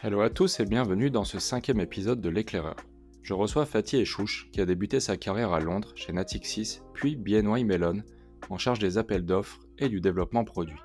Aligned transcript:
Hello 0.00 0.20
à 0.20 0.30
tous 0.30 0.60
et 0.60 0.64
bienvenue 0.64 1.10
dans 1.10 1.24
ce 1.24 1.40
cinquième 1.40 1.80
épisode 1.80 2.20
de 2.20 2.28
l'éclaireur. 2.28 2.76
Je 3.20 3.34
reçois 3.34 3.66
Fatih 3.66 3.96
Echouch 3.96 4.48
qui 4.52 4.60
a 4.60 4.64
débuté 4.64 5.00
sa 5.00 5.16
carrière 5.16 5.50
à 5.50 5.58
Londres 5.58 5.90
chez 5.96 6.12
Natixis 6.12 6.82
puis 6.94 7.16
BNY 7.16 7.64
Mellon 7.64 8.04
en 8.48 8.58
charge 8.58 8.78
des 8.78 8.96
appels 8.96 9.24
d'offres 9.24 9.58
et 9.76 9.88
du 9.88 10.00
développement 10.00 10.44
produit. 10.44 10.78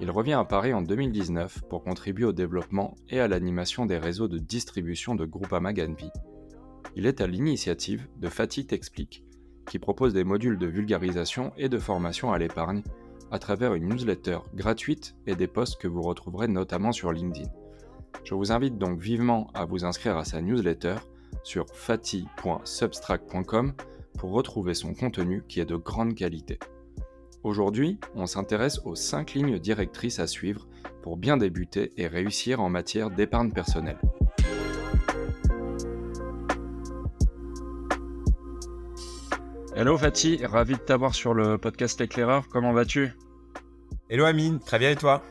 Il 0.00 0.10
revient 0.10 0.34
à 0.34 0.44
Paris 0.44 0.74
en 0.74 0.82
2019 0.82 1.62
pour 1.70 1.82
contribuer 1.82 2.26
au 2.26 2.34
développement 2.34 2.94
et 3.08 3.20
à 3.20 3.26
l'animation 3.26 3.86
des 3.86 3.96
réseaux 3.96 4.28
de 4.28 4.36
distribution 4.36 5.14
de 5.14 5.24
Groupama 5.24 5.72
Ganvi. 5.72 6.10
Il 6.94 7.06
est 7.06 7.22
à 7.22 7.26
l'initiative 7.26 8.06
de 8.18 8.28
Fatih 8.28 8.66
T'explique, 8.66 9.24
qui 9.66 9.78
propose 9.78 10.12
des 10.12 10.24
modules 10.24 10.58
de 10.58 10.66
vulgarisation 10.66 11.54
et 11.56 11.70
de 11.70 11.78
formation 11.78 12.34
à 12.34 12.38
l'épargne 12.38 12.82
à 13.30 13.38
travers 13.38 13.72
une 13.72 13.88
newsletter 13.88 14.40
gratuite 14.54 15.16
et 15.26 15.36
des 15.36 15.46
posts 15.46 15.80
que 15.80 15.88
vous 15.88 16.02
retrouverez 16.02 16.48
notamment 16.48 16.92
sur 16.92 17.12
LinkedIn. 17.12 17.48
Je 18.24 18.34
vous 18.34 18.52
invite 18.52 18.78
donc 18.78 19.00
vivement 19.00 19.50
à 19.54 19.64
vous 19.64 19.84
inscrire 19.84 20.16
à 20.16 20.24
sa 20.24 20.40
newsletter 20.40 20.96
sur 21.42 21.66
fati.substract.com 21.72 23.72
pour 24.18 24.30
retrouver 24.30 24.74
son 24.74 24.94
contenu 24.94 25.42
qui 25.48 25.60
est 25.60 25.64
de 25.64 25.76
grande 25.76 26.14
qualité. 26.14 26.58
Aujourd'hui, 27.42 27.98
on 28.14 28.26
s'intéresse 28.26 28.80
aux 28.84 28.94
5 28.94 29.34
lignes 29.34 29.58
directrices 29.58 30.20
à 30.20 30.26
suivre 30.26 30.68
pour 31.02 31.16
bien 31.16 31.36
débuter 31.36 31.92
et 31.96 32.06
réussir 32.06 32.60
en 32.60 32.68
matière 32.68 33.10
d'épargne 33.10 33.50
personnelle. 33.50 33.98
Hello 39.74 39.98
Fatih, 39.98 40.44
ravi 40.44 40.74
de 40.74 40.78
t'avoir 40.78 41.14
sur 41.14 41.34
le 41.34 41.58
podcast 41.58 42.00
Éclaireur, 42.00 42.46
comment 42.48 42.72
vas-tu? 42.72 43.12
Hello 44.10 44.24
Amine, 44.24 44.60
très 44.60 44.78
bien 44.78 44.90
et 44.90 44.96
toi? 44.96 45.22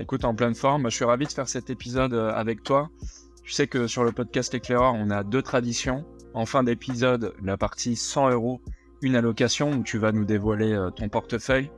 Écoute, 0.00 0.24
en 0.24 0.32
pleine 0.32 0.54
forme, 0.54 0.88
je 0.90 0.94
suis 0.94 1.04
ravi 1.04 1.26
de 1.26 1.32
faire 1.32 1.48
cet 1.48 1.70
épisode 1.70 2.14
euh, 2.14 2.30
avec 2.32 2.62
toi. 2.62 2.88
Tu 3.42 3.50
sais 3.50 3.66
que 3.66 3.88
sur 3.88 4.04
le 4.04 4.12
podcast 4.12 4.54
Éclaireur, 4.54 4.94
on 4.94 5.10
a 5.10 5.24
deux 5.24 5.42
traditions. 5.42 6.04
En 6.34 6.46
fin 6.46 6.62
d'épisode, 6.62 7.34
la 7.42 7.56
partie 7.56 7.96
100 7.96 8.30
euros, 8.30 8.60
une 9.02 9.16
allocation 9.16 9.72
où 9.72 9.82
tu 9.82 9.98
vas 9.98 10.12
nous 10.12 10.24
dévoiler 10.24 10.72
euh, 10.72 10.90
ton 10.90 11.08
portefeuille. 11.08 11.72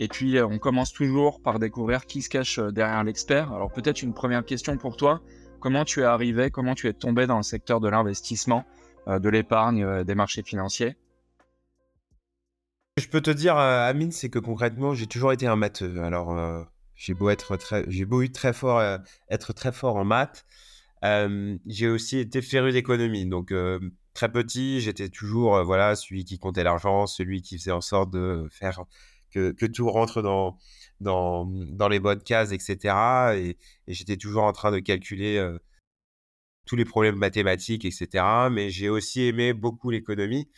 Et 0.00 0.08
puis, 0.08 0.36
euh, 0.36 0.48
on 0.48 0.58
commence 0.58 0.92
toujours 0.92 1.40
par 1.40 1.60
découvrir 1.60 2.06
qui 2.06 2.22
se 2.22 2.28
cache 2.28 2.58
derrière 2.58 3.04
l'expert. 3.04 3.52
Alors, 3.52 3.70
peut-être 3.70 4.02
une 4.02 4.14
première 4.14 4.44
question 4.44 4.76
pour 4.76 4.96
toi. 4.96 5.20
Comment 5.60 5.84
tu 5.84 6.00
es 6.00 6.04
arrivé, 6.04 6.50
comment 6.50 6.74
tu 6.74 6.88
es 6.88 6.92
tombé 6.92 7.28
dans 7.28 7.36
le 7.36 7.44
secteur 7.44 7.78
de 7.78 7.88
l'investissement, 7.88 8.64
de 9.06 9.28
l'épargne, 9.30 10.04
des 10.04 10.14
marchés 10.14 10.42
financiers? 10.42 10.96
Je 12.98 13.06
peux 13.06 13.22
te 13.22 13.30
dire, 13.30 13.56
Amine, 13.56 14.12
c'est 14.12 14.28
que 14.28 14.38
concrètement, 14.38 14.92
j'ai 14.92 15.06
toujours 15.06 15.32
été 15.32 15.46
un 15.46 15.56
matheux. 15.56 16.02
Alors, 16.02 16.36
j'ai 16.96 17.14
beau 17.14 17.30
être 17.30 17.56
très, 17.56 17.84
j'ai 17.88 18.04
beau 18.04 18.26
très 18.28 18.52
fort, 18.52 18.78
euh, 18.78 18.98
être 19.30 19.52
très 19.52 19.72
fort 19.72 19.96
en 19.96 20.04
maths. 20.04 20.44
Euh, 21.04 21.58
j'ai 21.66 21.88
aussi 21.88 22.18
été 22.18 22.42
féru 22.42 22.72
d'économie. 22.72 23.26
Donc, 23.26 23.52
euh, 23.52 23.80
très 24.14 24.30
petit, 24.32 24.80
j'étais 24.80 25.08
toujours 25.08 25.62
voilà, 25.64 25.96
celui 25.96 26.24
qui 26.24 26.38
comptait 26.38 26.64
l'argent, 26.64 27.06
celui 27.06 27.42
qui 27.42 27.58
faisait 27.58 27.72
en 27.72 27.80
sorte 27.80 28.10
de 28.12 28.48
faire 28.50 28.84
que, 29.30 29.52
que 29.52 29.66
tout 29.66 29.90
rentre 29.90 30.22
dans, 30.22 30.58
dans, 31.00 31.46
dans, 31.46 31.88
les 31.88 32.00
bonnes 32.00 32.22
cases, 32.22 32.52
etc. 32.52 32.94
Et, 33.36 33.58
et 33.88 33.94
j'étais 33.94 34.16
toujours 34.16 34.44
en 34.44 34.52
train 34.52 34.70
de 34.72 34.78
calculer 34.78 35.44
tous 36.66 36.76
les 36.76 36.84
problèmes 36.84 37.16
mathématiques, 37.16 37.84
etc. 37.84 38.24
Mais 38.50 38.70
j'ai 38.70 38.88
aussi 38.88 39.22
aimé 39.22 39.52
beaucoup 39.52 39.90
l'économie. 39.90 40.48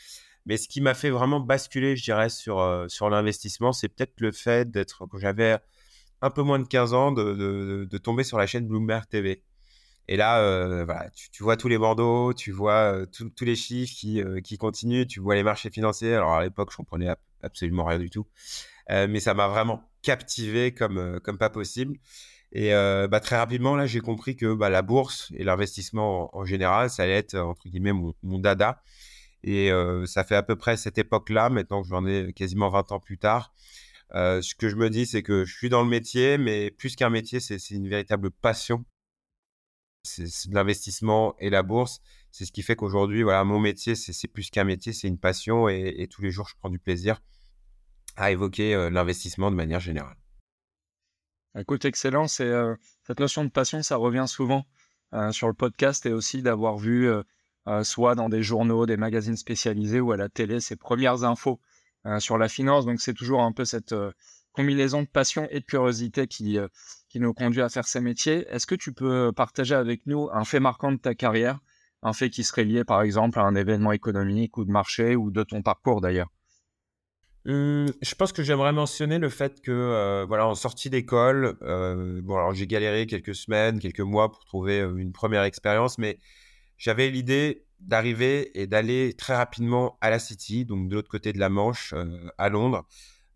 Mais 0.46 0.56
ce 0.58 0.68
qui 0.68 0.80
m'a 0.80 0.94
fait 0.94 1.10
vraiment 1.10 1.40
basculer, 1.40 1.96
je 1.96 2.04
dirais, 2.04 2.28
sur, 2.28 2.84
sur 2.88 3.10
l'investissement, 3.10 3.72
c'est 3.72 3.88
peut-être 3.88 4.20
le 4.20 4.32
fait 4.32 4.70
d'être, 4.70 5.06
quand 5.06 5.18
j'avais 5.18 5.58
un 6.22 6.30
peu 6.30 6.42
moins 6.42 6.58
de 6.58 6.66
15 6.66 6.94
ans 6.94 7.12
de, 7.12 7.98
tomber 7.98 8.24
sur 8.24 8.38
la 8.38 8.46
chaîne 8.46 8.66
Bloomberg 8.66 9.06
TV. 9.08 9.42
Et 10.08 10.16
là, 10.16 10.38
euh, 10.40 10.84
voilà, 10.84 11.10
tu, 11.32 11.42
vois 11.42 11.56
tous 11.56 11.66
les 11.66 11.78
bandeaux, 11.78 12.32
tu 12.32 12.52
vois 12.52 12.94
euh, 12.94 13.06
tous 13.06 13.44
les 13.44 13.56
chiffres 13.56 13.92
qui, 13.92 14.22
euh, 14.22 14.40
qui, 14.40 14.56
continuent, 14.56 15.06
tu 15.06 15.18
vois 15.18 15.34
les 15.34 15.42
marchés 15.42 15.70
financiers. 15.70 16.14
Alors 16.14 16.34
à 16.34 16.44
l'époque, 16.44 16.70
je 16.70 16.76
comprenais 16.76 17.08
absolument 17.42 17.84
rien 17.84 17.98
du 17.98 18.08
tout, 18.08 18.26
mais 18.88 19.20
ça 19.20 19.34
m'a 19.34 19.48
vraiment 19.48 19.82
captivé 20.02 20.72
comme, 20.72 21.20
comme 21.20 21.38
pas 21.38 21.50
possible. 21.50 21.96
Et 22.52 22.70
bah, 22.70 23.20
très 23.20 23.36
rapidement, 23.36 23.74
là, 23.74 23.86
j'ai 23.86 24.00
compris 24.00 24.36
que 24.36 24.54
bah, 24.54 24.70
la 24.70 24.82
bourse 24.82 25.32
et 25.34 25.44
l'investissement 25.44 26.34
en, 26.36 26.44
général, 26.44 26.88
ça 26.88 27.02
allait 27.02 27.18
être 27.18 27.34
entre 27.36 27.68
guillemets 27.68 27.92
mon, 27.92 28.14
mon 28.22 28.38
dada. 28.38 28.82
Et 29.42 29.70
ça 30.06 30.24
fait 30.24 30.36
à 30.36 30.42
peu 30.42 30.56
près 30.56 30.76
cette 30.76 30.98
époque-là, 30.98 31.50
maintenant 31.50 31.82
que 31.82 31.88
j'en 31.88 32.06
ai 32.06 32.32
quasiment 32.32 32.70
20 32.70 32.92
ans 32.92 33.00
plus 33.00 33.18
tard, 33.18 33.52
euh, 34.14 34.40
ce 34.40 34.54
que 34.54 34.68
je 34.68 34.76
me 34.76 34.88
dis, 34.90 35.06
c'est 35.06 35.22
que 35.22 35.44
je 35.44 35.54
suis 35.54 35.68
dans 35.68 35.82
le 35.82 35.88
métier, 35.88 36.38
mais 36.38 36.70
plus 36.70 36.94
qu'un 36.96 37.10
métier, 37.10 37.40
c'est 37.40 37.58
une 37.70 37.88
véritable 37.88 38.30
passion. 38.30 38.84
C'est 40.04 40.28
l'investissement 40.52 41.34
et 41.40 41.50
la 41.50 41.64
bourse. 41.64 42.00
C'est 42.30 42.44
ce 42.44 42.52
qui 42.52 42.62
fait 42.62 42.76
qu'aujourd'hui, 42.76 43.22
voilà, 43.22 43.42
mon 43.42 43.58
métier, 43.58 43.96
c'est 43.96 44.28
plus 44.28 44.50
qu'un 44.50 44.64
métier, 44.64 44.92
c'est 44.92 45.08
une 45.08 45.18
passion 45.18 45.68
et, 45.68 46.06
tous 46.10 46.22
les 46.22 46.30
jours, 46.30 46.48
je 46.48 46.54
prends 46.60 46.70
du 46.70 46.78
plaisir 46.78 47.20
à 48.16 48.30
évoquer 48.30 48.74
euh, 48.74 48.88
l'investissement 48.88 49.50
de 49.50 49.56
manière 49.56 49.80
générale. 49.80 50.16
Écoute, 51.58 51.84
excellent. 51.84 52.26
Euh, 52.40 52.76
cette 53.06 53.20
notion 53.20 53.44
de 53.44 53.50
passion, 53.50 53.82
ça 53.82 53.96
revient 53.96 54.26
souvent 54.28 54.64
sur 55.30 55.46
le 55.46 55.54
podcast 55.54 56.04
et 56.04 56.12
aussi 56.12 56.42
d'avoir 56.42 56.76
vu 56.76 57.08
soit 57.84 58.14
dans 58.16 58.28
des 58.28 58.42
journaux, 58.42 58.84
des 58.84 58.98
magazines 58.98 59.36
spécialisés 59.36 60.00
ou 60.00 60.12
à 60.12 60.16
la 60.18 60.28
télé 60.28 60.60
ces 60.60 60.76
premières 60.76 61.24
infos 61.24 61.58
euh, 61.58 61.75
sur 62.18 62.38
la 62.38 62.48
finance. 62.48 62.86
Donc 62.86 63.00
c'est 63.00 63.14
toujours 63.14 63.42
un 63.42 63.52
peu 63.52 63.64
cette 63.64 63.92
euh, 63.92 64.12
combinaison 64.52 65.02
de 65.02 65.08
passion 65.08 65.46
et 65.50 65.60
de 65.60 65.64
curiosité 65.64 66.26
qui, 66.26 66.58
euh, 66.58 66.68
qui 67.08 67.20
nous 67.20 67.34
conduit 67.34 67.62
à 67.62 67.68
faire 67.68 67.86
ces 67.86 68.00
métiers. 68.00 68.46
Est-ce 68.48 68.66
que 68.66 68.74
tu 68.74 68.92
peux 68.92 69.32
partager 69.32 69.74
avec 69.74 70.06
nous 70.06 70.28
un 70.32 70.44
fait 70.44 70.60
marquant 70.60 70.92
de 70.92 70.98
ta 70.98 71.14
carrière, 71.14 71.60
un 72.02 72.12
fait 72.12 72.30
qui 72.30 72.44
serait 72.44 72.64
lié 72.64 72.84
par 72.84 73.02
exemple 73.02 73.38
à 73.38 73.42
un 73.42 73.54
événement 73.54 73.92
économique 73.92 74.56
ou 74.56 74.64
de 74.64 74.70
marché 74.70 75.16
ou 75.16 75.30
de 75.30 75.42
ton 75.42 75.62
parcours 75.62 76.00
d'ailleurs? 76.00 76.28
Mmh, 77.44 77.86
je 78.02 78.14
pense 78.16 78.32
que 78.32 78.42
j'aimerais 78.42 78.72
mentionner 78.72 79.18
le 79.18 79.28
fait 79.28 79.60
que, 79.60 80.24
voilà, 80.26 80.48
en 80.48 80.56
sortie 80.56 80.90
d'école, 80.90 81.56
bon, 81.60 82.36
alors 82.36 82.52
j'ai 82.54 82.66
galéré 82.66 83.06
quelques 83.06 83.36
semaines, 83.36 83.78
quelques 83.78 84.00
mois 84.00 84.32
pour 84.32 84.44
trouver 84.46 84.80
une 84.80 85.12
première 85.12 85.44
expérience, 85.44 85.96
mais 85.96 86.18
j'avais 86.76 87.08
l'idée 87.08 87.65
d'arriver 87.80 88.58
et 88.60 88.66
d'aller 88.66 89.14
très 89.14 89.36
rapidement 89.36 89.98
à 90.00 90.10
la 90.10 90.18
City, 90.18 90.64
donc 90.64 90.88
de 90.88 90.94
l'autre 90.94 91.10
côté 91.10 91.32
de 91.32 91.38
la 91.38 91.48
Manche, 91.48 91.92
euh, 91.94 92.28
à 92.38 92.48
Londres, 92.48 92.86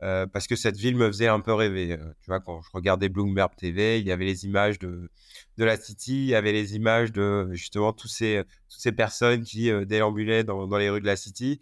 euh, 0.03 0.27
parce 0.27 0.47
que 0.47 0.57
cette 0.57 0.77
ville 0.77 0.97
me 0.97 1.07
faisait 1.09 1.29
un 1.29 1.41
peu 1.41 1.53
rêver. 1.53 1.93
Euh, 1.93 2.13
tu 2.21 2.27
vois, 2.29 2.41
quand 2.41 2.63
je 2.63 2.71
regardais 2.73 3.09
Bloomberg 3.09 3.55
TV, 3.55 4.01
il 4.01 4.07
y 4.07 4.13
avait 4.13 4.25
les 4.25 4.47
images 4.47 4.79
de, 4.79 5.11
de 5.59 5.65
la 5.65 5.77
City, 5.77 6.25
il 6.25 6.29
y 6.29 6.35
avait 6.35 6.53
les 6.53 6.75
images 6.75 7.13
de 7.13 7.49
justement 7.53 7.93
tous 7.93 8.09
ces, 8.09 8.43
toutes 8.69 8.81
ces 8.81 8.93
personnes 8.93 9.43
qui 9.45 9.71
déambulaient 9.87 10.45
dans, 10.45 10.67
dans, 10.67 10.79
les 10.79 10.89
rues 10.89 11.01
de 11.01 11.07
la 11.07 11.17
City. 11.17 11.61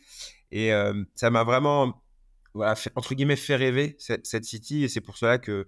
Et 0.51 0.71
ça 1.15 1.31
m'a 1.31 1.45
vraiment, 1.45 2.01
voilà, 2.55 2.75
entre 2.95 3.15
guillemets, 3.15 3.37
fait 3.37 3.57
rêver 3.57 3.97
cette, 3.99 4.27
cette 4.27 4.45
City. 4.45 4.85
Et 4.85 4.89
c'est 4.89 5.01
pour 5.01 5.19
cela 5.19 5.39
que 5.39 5.67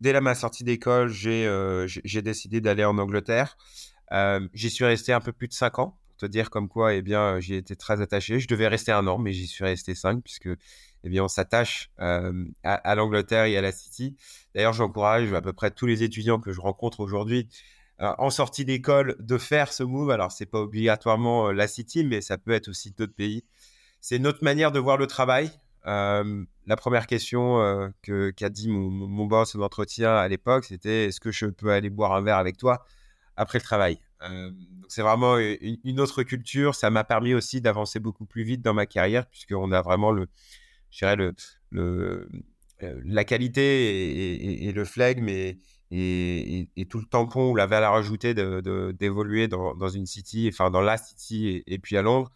dès 0.00 0.12
la 0.12 0.20
ma 0.20 0.34
sortie 0.34 0.62
d'école, 0.62 1.08
j'ai 1.08 2.22
décidé 2.22 2.60
d'aller 2.60 2.84
en 2.84 2.98
Angleterre. 2.98 3.56
j'y 4.52 4.70
suis 4.70 4.84
resté 4.84 5.12
un 5.12 5.20
peu 5.20 5.32
plus 5.32 5.48
de 5.48 5.54
cinq 5.54 5.78
ans 5.78 5.99
te 6.20 6.26
dire 6.26 6.50
comme 6.50 6.68
quoi, 6.68 6.94
eh 6.94 7.02
bien, 7.02 7.40
j'y 7.40 7.54
étais 7.54 7.76
très 7.76 8.00
attaché. 8.00 8.40
Je 8.40 8.48
devais 8.48 8.68
rester 8.68 8.92
un 8.92 9.06
an, 9.06 9.18
mais 9.18 9.32
j'y 9.32 9.46
suis 9.46 9.64
resté 9.64 9.94
cinq, 9.94 10.22
puisque, 10.22 10.48
eh 10.48 11.08
bien, 11.08 11.24
on 11.24 11.28
s'attache 11.28 11.90
à, 11.98 12.94
l'Angleterre 12.94 13.44
et 13.44 13.56
à 13.56 13.62
la 13.62 13.72
City. 13.72 14.16
D'ailleurs, 14.54 14.72
j'encourage 14.72 15.32
à 15.32 15.40
peu 15.40 15.52
près 15.52 15.70
tous 15.70 15.86
les 15.86 16.02
étudiants 16.02 16.38
que 16.38 16.52
je 16.52 16.60
rencontre 16.60 17.00
aujourd'hui 17.00 17.48
en 17.98 18.30
sortie 18.30 18.64
d'école 18.64 19.16
de 19.18 19.38
faire 19.38 19.72
ce 19.72 19.82
move. 19.82 20.10
Alors, 20.10 20.32
c'est 20.32 20.46
pas 20.46 20.60
obligatoirement 20.60 21.52
la 21.52 21.68
City, 21.68 22.04
mais 22.04 22.20
ça 22.20 22.38
peut 22.38 22.52
être 22.52 22.68
aussi 22.68 22.92
d'autres 22.92 23.14
pays. 23.14 23.44
C'est 24.00 24.18
notre 24.18 24.44
manière 24.44 24.72
de 24.72 24.78
voir 24.78 24.96
le 24.96 25.06
travail. 25.06 25.50
la 25.84 26.76
première 26.76 27.06
question 27.06 27.92
que 28.02 28.30
qu'a 28.30 28.50
dit 28.50 28.68
mon, 28.68 28.90
mon 28.90 29.26
boss 29.26 29.56
d'entretien 29.56 30.14
à 30.14 30.28
l'époque, 30.28 30.66
c'était 30.66 31.06
est-ce 31.06 31.20
que 31.20 31.32
je 31.32 31.46
peux 31.46 31.70
aller 31.70 31.90
boire 31.90 32.12
un 32.14 32.22
verre 32.22 32.38
avec 32.38 32.56
toi 32.56 32.84
après 33.36 33.58
le 33.58 33.64
travail? 33.64 33.98
C'est 34.88 35.02
vraiment 35.02 35.38
une, 35.38 36.00
autre 36.00 36.22
culture. 36.22 36.74
Ça 36.74 36.90
m'a 36.90 37.04
permis 37.04 37.34
aussi 37.34 37.60
d'avancer 37.60 38.00
beaucoup 38.00 38.26
plus 38.26 38.42
vite 38.42 38.62
dans 38.62 38.74
ma 38.74 38.86
carrière, 38.86 39.26
puisqu'on 39.26 39.72
a 39.72 39.82
vraiment 39.82 40.14
la 42.80 43.24
qualité 43.24 44.66
et, 44.66 44.72
le 44.72 44.84
flegme 44.84 45.28
et, 45.28 45.58
tout 46.88 46.98
le 46.98 47.06
tampon 47.06 47.50
ou 47.50 47.56
la 47.56 47.66
valeur 47.66 47.94
ajoutée 47.94 48.34
d'évoluer 48.34 49.48
de, 49.48 49.56
dans, 49.56 49.74
dans, 49.74 49.88
une 49.88 50.06
city, 50.06 50.48
enfin 50.52 50.70
dans 50.70 50.82
la 50.82 50.96
city 50.96 51.62
et, 51.66 51.78
puis 51.78 51.96
à 51.96 52.02
Londres. 52.02 52.30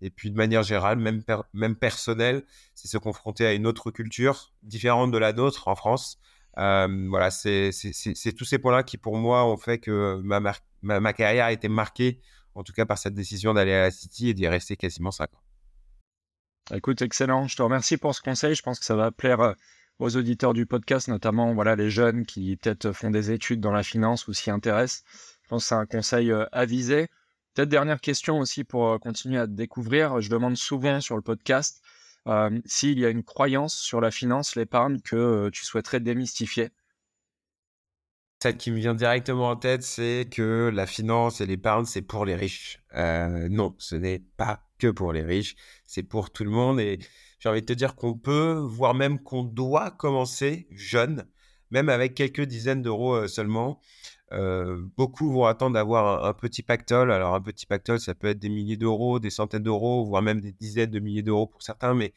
Et 0.00 0.10
puis 0.10 0.30
de 0.30 0.36
manière 0.36 0.62
générale, 0.62 0.98
même, 0.98 1.22
même 1.52 1.74
personnelle, 1.74 2.44
c'est 2.74 2.86
se 2.86 2.98
confronter 2.98 3.44
à 3.46 3.52
une 3.52 3.66
autre 3.66 3.90
culture 3.90 4.52
différente 4.62 5.10
de 5.10 5.18
la 5.18 5.32
nôtre 5.32 5.66
en 5.66 5.74
France. 5.74 6.20
Voilà, 6.58 7.30
c'est 7.30 7.70
tous 8.36 8.44
ces 8.44 8.58
points-là 8.58 8.82
qui, 8.82 8.98
pour 8.98 9.16
moi, 9.16 9.46
ont 9.46 9.56
fait 9.56 9.78
que 9.78 10.20
ma, 10.82 11.12
carrière 11.12 11.46
a 11.46 11.52
été 11.52 11.68
marquée, 11.68 12.20
en 12.54 12.62
tout 12.62 12.72
cas 12.72 12.86
par 12.86 12.98
cette 12.98 13.14
décision 13.14 13.54
d'aller 13.54 13.72
à 13.72 13.82
la 13.82 13.90
City 13.90 14.30
et 14.30 14.34
d'y 14.34 14.48
rester 14.48 14.76
quasiment 14.76 15.10
5 15.10 15.32
ans. 15.32 16.74
Écoute, 16.74 17.00
excellent. 17.00 17.46
Je 17.46 17.56
te 17.56 17.62
remercie 17.62 17.96
pour 17.96 18.14
ce 18.14 18.20
conseil. 18.20 18.54
Je 18.54 18.62
pense 18.62 18.78
que 18.78 18.84
ça 18.84 18.94
va 18.94 19.10
plaire 19.10 19.40
euh, 19.40 19.52
aux 19.98 20.16
auditeurs 20.16 20.52
du 20.52 20.66
podcast, 20.66 21.08
notamment 21.08 21.54
voilà, 21.54 21.76
les 21.76 21.88
jeunes 21.88 22.26
qui 22.26 22.56
peut-être 22.56 22.92
font 22.92 23.10
des 23.10 23.30
études 23.30 23.60
dans 23.60 23.72
la 23.72 23.82
finance 23.82 24.28
ou 24.28 24.34
s'y 24.34 24.50
intéressent. 24.50 25.04
Je 25.44 25.48
pense 25.48 25.62
que 25.62 25.68
c'est 25.68 25.74
un 25.76 25.86
conseil 25.86 26.30
avisé. 26.52 27.08
Peut-être 27.54 27.70
dernière 27.70 28.02
question 28.02 28.38
aussi 28.38 28.64
pour 28.64 29.00
continuer 29.00 29.38
à 29.38 29.46
te 29.46 29.52
découvrir. 29.52 30.20
Je 30.20 30.28
demande 30.28 30.56
souvent 30.56 31.00
sur 31.00 31.16
le 31.16 31.22
podcast 31.22 31.80
s'il 32.64 32.98
y 32.98 33.04
a 33.04 33.08
une 33.08 33.24
croyance 33.24 33.76
sur 33.76 34.00
la 34.00 34.10
finance, 34.10 34.56
l'épargne 34.56 35.00
que 35.00 35.48
tu 35.50 35.64
souhaiterais 35.64 36.00
démystifier? 36.00 36.70
Celle 38.40 38.56
qui 38.56 38.70
me 38.70 38.76
vient 38.76 38.94
directement 38.94 39.48
en 39.48 39.56
tête, 39.56 39.82
c'est 39.82 40.28
que 40.30 40.70
la 40.72 40.86
finance 40.86 41.40
et 41.40 41.46
l'épargne, 41.46 41.86
c'est 41.86 42.02
pour 42.02 42.24
les 42.24 42.36
riches. 42.36 42.80
Non, 42.94 43.74
ce 43.78 43.96
n'est 43.96 44.20
pas 44.36 44.64
que 44.78 44.86
pour 44.88 45.12
les 45.12 45.22
riches, 45.22 45.56
c'est 45.84 46.04
pour 46.04 46.30
tout 46.30 46.44
le 46.44 46.50
monde. 46.50 46.78
Et 46.78 47.00
j'ai 47.40 47.48
envie 47.48 47.62
de 47.62 47.66
te 47.66 47.72
dire 47.72 47.96
qu'on 47.96 48.14
peut, 48.14 48.62
voire 48.64 48.94
même 48.94 49.20
qu'on 49.20 49.42
doit 49.42 49.90
commencer 49.90 50.68
jeune, 50.70 51.26
même 51.70 51.88
avec 51.88 52.14
quelques 52.14 52.42
dizaines 52.42 52.82
d'euros 52.82 53.26
seulement. 53.26 53.80
Beaucoup 54.30 55.32
vont 55.32 55.46
attendre 55.46 55.74
d'avoir 55.74 56.24
un, 56.24 56.32
petit 56.34 56.62
pactole. 56.62 57.10
Alors, 57.12 57.34
un 57.34 57.40
petit 57.40 57.66
pactole, 57.66 58.00
ça 58.00 58.14
peut 58.14 58.28
être 58.28 58.38
des 58.38 58.48
milliers 58.48 58.76
d'euros, 58.76 59.18
des 59.18 59.30
centaines 59.30 59.62
d'euros, 59.62 60.04
voire 60.04 60.22
même 60.22 60.40
des 60.40 60.52
dizaines 60.52 60.90
de 60.90 60.98
milliers 60.98 61.22
d'euros 61.22 61.46
pour 61.46 61.62
certains. 61.62 61.94
Mais 61.94 62.12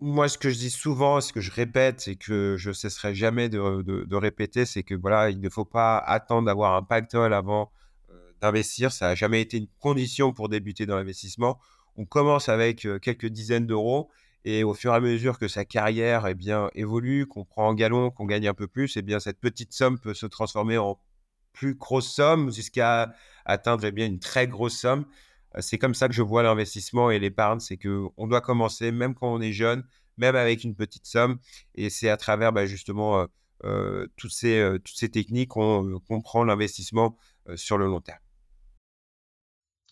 moi, 0.00 0.28
ce 0.28 0.38
que 0.38 0.48
je 0.48 0.56
dis 0.56 0.70
souvent, 0.70 1.20
ce 1.20 1.32
que 1.32 1.40
je 1.40 1.50
répète 1.50 2.08
et 2.08 2.16
que 2.16 2.56
je 2.56 2.72
cesserai 2.72 3.14
jamais 3.14 3.48
de, 3.48 4.14
répéter, 4.14 4.64
c'est 4.64 4.82
que 4.82 4.94
voilà, 4.94 5.30
il 5.30 5.40
ne 5.40 5.48
faut 5.48 5.64
pas 5.64 5.98
attendre 5.98 6.46
d'avoir 6.46 6.74
un 6.74 6.82
pactole 6.82 7.34
avant 7.34 7.72
d'investir. 8.40 8.92
Ça 8.92 9.08
n'a 9.08 9.14
jamais 9.14 9.40
été 9.40 9.58
une 9.58 9.68
condition 9.80 10.32
pour 10.32 10.48
débuter 10.48 10.86
dans 10.86 10.96
l'investissement. 10.96 11.58
On 11.96 12.04
commence 12.04 12.48
avec 12.48 12.86
quelques 13.02 13.26
dizaines 13.26 13.66
d'euros 13.66 14.10
et 14.46 14.64
au 14.64 14.74
fur 14.74 14.92
et 14.92 14.96
à 14.96 15.00
mesure 15.00 15.38
que 15.38 15.48
sa 15.48 15.64
carrière 15.64 16.26
eh 16.26 16.78
évolue, 16.78 17.26
qu'on 17.26 17.44
prend 17.44 17.68
en 17.68 17.74
galon, 17.74 18.10
qu'on 18.10 18.26
gagne 18.26 18.46
un 18.46 18.54
peu 18.54 18.68
plus, 18.68 18.96
eh 18.96 19.02
bien, 19.02 19.20
cette 19.20 19.40
petite 19.40 19.72
somme 19.72 19.98
peut 19.98 20.14
se 20.14 20.24
transformer 20.24 20.78
en 20.78 21.00
plus 21.52 21.74
grosse 21.74 22.12
somme 22.12 22.52
jusqu'à 22.52 23.12
atteindre 23.44 23.84
eh 23.84 24.04
une 24.04 24.20
très 24.20 24.46
grosse 24.46 24.78
somme 24.78 25.04
c'est 25.60 25.78
comme 25.78 25.94
ça 25.94 26.08
que 26.08 26.14
je 26.14 26.22
vois 26.22 26.42
l'investissement 26.42 27.10
et 27.10 27.18
l'épargne, 27.18 27.60
c'est 27.60 27.78
qu'on 27.78 28.26
doit 28.26 28.40
commencer 28.40 28.92
même 28.92 29.14
quand 29.14 29.32
on 29.32 29.40
est 29.40 29.52
jeune, 29.52 29.84
même 30.18 30.36
avec 30.36 30.64
une 30.64 30.74
petite 30.74 31.06
somme. 31.06 31.38
Et 31.74 31.90
c'est 31.90 32.08
à 32.08 32.16
travers 32.16 32.52
bah, 32.52 32.66
justement 32.66 33.26
toutes, 34.16 34.32
ces, 34.32 34.76
toutes 34.84 34.96
ces 34.96 35.10
techniques 35.10 35.50
qu'on 35.50 35.98
comprend 36.06 36.44
l'investissement 36.44 37.16
sur 37.54 37.78
le 37.78 37.86
long 37.86 38.00
terme. 38.00 38.18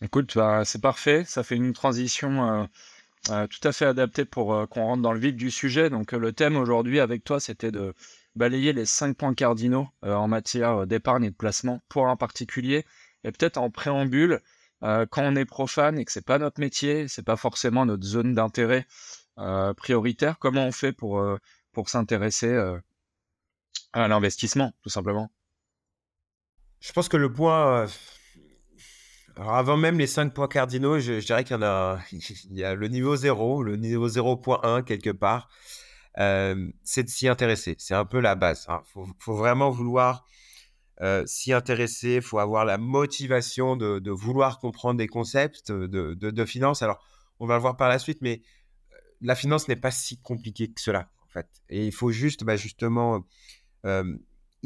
Écoute, 0.02 0.36
bah, 0.36 0.64
c'est 0.64 0.80
parfait. 0.80 1.24
Ça 1.24 1.42
fait 1.42 1.56
une 1.56 1.72
transition 1.72 2.68
tout 3.24 3.68
à 3.68 3.72
fait 3.72 3.86
adaptée 3.86 4.24
pour 4.24 4.68
qu'on 4.68 4.84
rentre 4.84 5.02
dans 5.02 5.12
le 5.12 5.20
vif 5.20 5.34
du 5.34 5.50
sujet. 5.50 5.90
Donc 5.90 6.12
le 6.12 6.32
thème 6.32 6.56
aujourd'hui 6.56 7.00
avec 7.00 7.24
toi, 7.24 7.40
c'était 7.40 7.70
de 7.70 7.94
balayer 8.36 8.72
les 8.72 8.86
cinq 8.86 9.16
points 9.16 9.34
cardinaux 9.34 9.88
en 10.02 10.28
matière 10.28 10.86
d'épargne 10.86 11.24
et 11.24 11.30
de 11.30 11.36
placement 11.36 11.80
pour 11.88 12.08
un 12.08 12.16
particulier. 12.16 12.84
Et 13.24 13.32
peut-être 13.32 13.56
en 13.56 13.70
préambule, 13.70 14.40
euh, 14.82 15.06
quand 15.06 15.22
on 15.22 15.34
est 15.34 15.46
profane 15.46 15.98
et 15.98 16.04
que 16.04 16.12
c'est 16.12 16.24
pas 16.24 16.38
notre 16.38 16.60
métier, 16.60 17.08
c'est 17.08 17.22
pas 17.22 17.36
forcément 17.36 17.86
notre 17.86 18.04
zone 18.04 18.34
d'intérêt 18.34 18.86
euh, 19.38 19.72
prioritaire, 19.72 20.38
comment 20.38 20.66
on 20.66 20.72
fait 20.72 20.92
pour, 20.92 21.18
euh, 21.18 21.38
pour 21.72 21.88
s'intéresser 21.88 22.54
à 23.92 24.08
l'investissement, 24.08 24.74
tout 24.82 24.90
simplement? 24.90 25.30
Je 26.80 26.92
pense 26.92 27.08
que 27.08 27.16
le 27.16 27.32
point. 27.32 27.86
Avant 29.36 29.76
même 29.76 29.98
les 29.98 30.06
cinq 30.06 30.32
points 30.32 30.48
cardinaux, 30.48 31.00
je, 31.00 31.24
dirais 31.24 31.44
qu'il 31.44 31.58
y 31.58 31.64
a, 31.64 31.98
il 32.12 32.58
y 32.58 32.64
a 32.64 32.74
le 32.74 32.88
niveau 32.88 33.16
0, 33.16 33.62
le 33.62 33.76
niveau 33.76 34.08
0.1 34.08 34.84
quelque 34.84 35.10
part. 35.10 35.48
c'est 36.16 37.02
de 37.02 37.08
s'y 37.08 37.28
intéresser. 37.28 37.74
C'est 37.78 37.94
un 37.94 38.04
peu 38.04 38.20
la 38.20 38.34
base. 38.34 38.66
Il 38.68 38.72
hein. 38.72 38.82
faut, 39.18 39.34
vraiment 39.34 39.70
vouloir 39.70 40.24
euh, 41.00 41.24
s'y 41.26 41.52
intéresser, 41.52 42.16
il 42.16 42.22
faut 42.22 42.38
avoir 42.38 42.64
la 42.64 42.78
motivation 42.78 43.76
de, 43.76 44.10
vouloir 44.10 44.60
comprendre 44.60 44.98
des 44.98 45.08
concepts 45.08 45.72
de, 45.72 46.44
finance. 46.44 46.82
Alors, 46.82 47.04
on 47.40 47.46
va 47.46 47.54
le 47.56 47.60
voir 47.60 47.76
par 47.76 47.88
la 47.88 47.98
suite, 47.98 48.18
mais 48.20 48.42
euh, 48.92 48.96
la 49.20 49.34
finance 49.34 49.66
n'est 49.68 49.76
pas 49.76 49.90
si 49.90 50.20
compliquée 50.20 50.68
que 50.68 50.80
cela, 50.80 51.10
en 51.24 51.28
fait. 51.28 51.48
Et 51.68 51.84
il 51.86 51.92
faut 51.92 52.12
juste, 52.12 52.44
bah, 52.44 52.56
justement, 52.56 53.26
euh, 53.86 54.16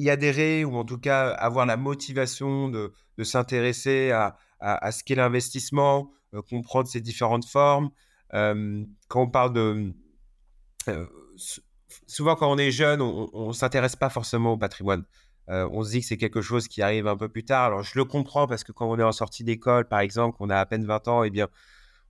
y 0.01 0.11
adhérer 0.11 0.65
ou 0.65 0.77
en 0.77 0.85
tout 0.85 0.99
cas 0.99 1.31
avoir 1.31 1.67
la 1.67 1.77
motivation 1.77 2.69
de, 2.69 2.93
s'intéresser 3.23 4.11
à, 4.11 4.37
à, 4.61 4.93
ce 4.93 5.03
qu'est 5.05 5.17
l'investissement, 5.17 6.11
comprendre 6.49 6.89
ses 6.89 7.01
différentes 7.01 7.47
formes. 7.47 7.91
quand 8.31 9.23
on 9.23 9.29
parle 9.29 9.53
de... 9.53 9.93
souvent, 12.07 12.37
quand 12.37 12.51
on 12.51 12.59
est 12.59 12.71
jeune, 12.71 13.01
on 13.03 13.49
ne 13.49 13.53
s'intéresse 13.53 13.97
pas 13.97 14.11
forcément 14.11 14.53
au 14.53 14.57
patrimoine. 14.57 15.05
Euh, 15.51 15.69
on 15.73 15.83
se 15.83 15.91
dit 15.91 16.01
que 16.01 16.07
c'est 16.07 16.19
quelque 16.19 16.43
chose 16.43 16.69
qui 16.69 16.83
arrive 16.83 17.07
un 17.07 17.17
peu 17.17 17.29
plus 17.29 17.45
tard. 17.45 17.65
Alors, 17.65 17.83
je 17.83 17.93
le 17.97 18.05
comprends 18.05 18.47
parce 18.47 18.65
que 18.65 18.73
quand 18.73 18.89
on 18.89 18.99
est 18.99 19.03
en 19.03 19.13
sortie 19.13 19.45
d'école, 19.45 19.89
par 19.89 20.01
exemple, 20.01 20.37
qu'on 20.37 20.51
a 20.51 20.59
à 20.59 20.67
peine 20.67 20.85
20 20.85 21.09
ans, 21.09 21.23
eh 21.25 21.31
bien, 21.31 21.49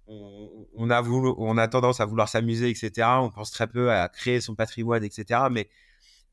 on, 0.09 0.91
a 0.91 1.03
on 1.03 1.59
a 1.59 1.69
tendance 1.69 2.01
à 2.01 2.07
vouloir 2.07 2.29
s'amuser, 2.29 2.71
etc. 2.71 3.07
On 3.21 3.31
pense 3.31 3.51
très 3.51 3.67
peu 3.67 3.93
à 3.93 4.09
créer 4.09 4.41
son 4.41 4.55
patrimoine, 4.55 5.05
etc. 5.05 5.43
Mais 5.51 5.69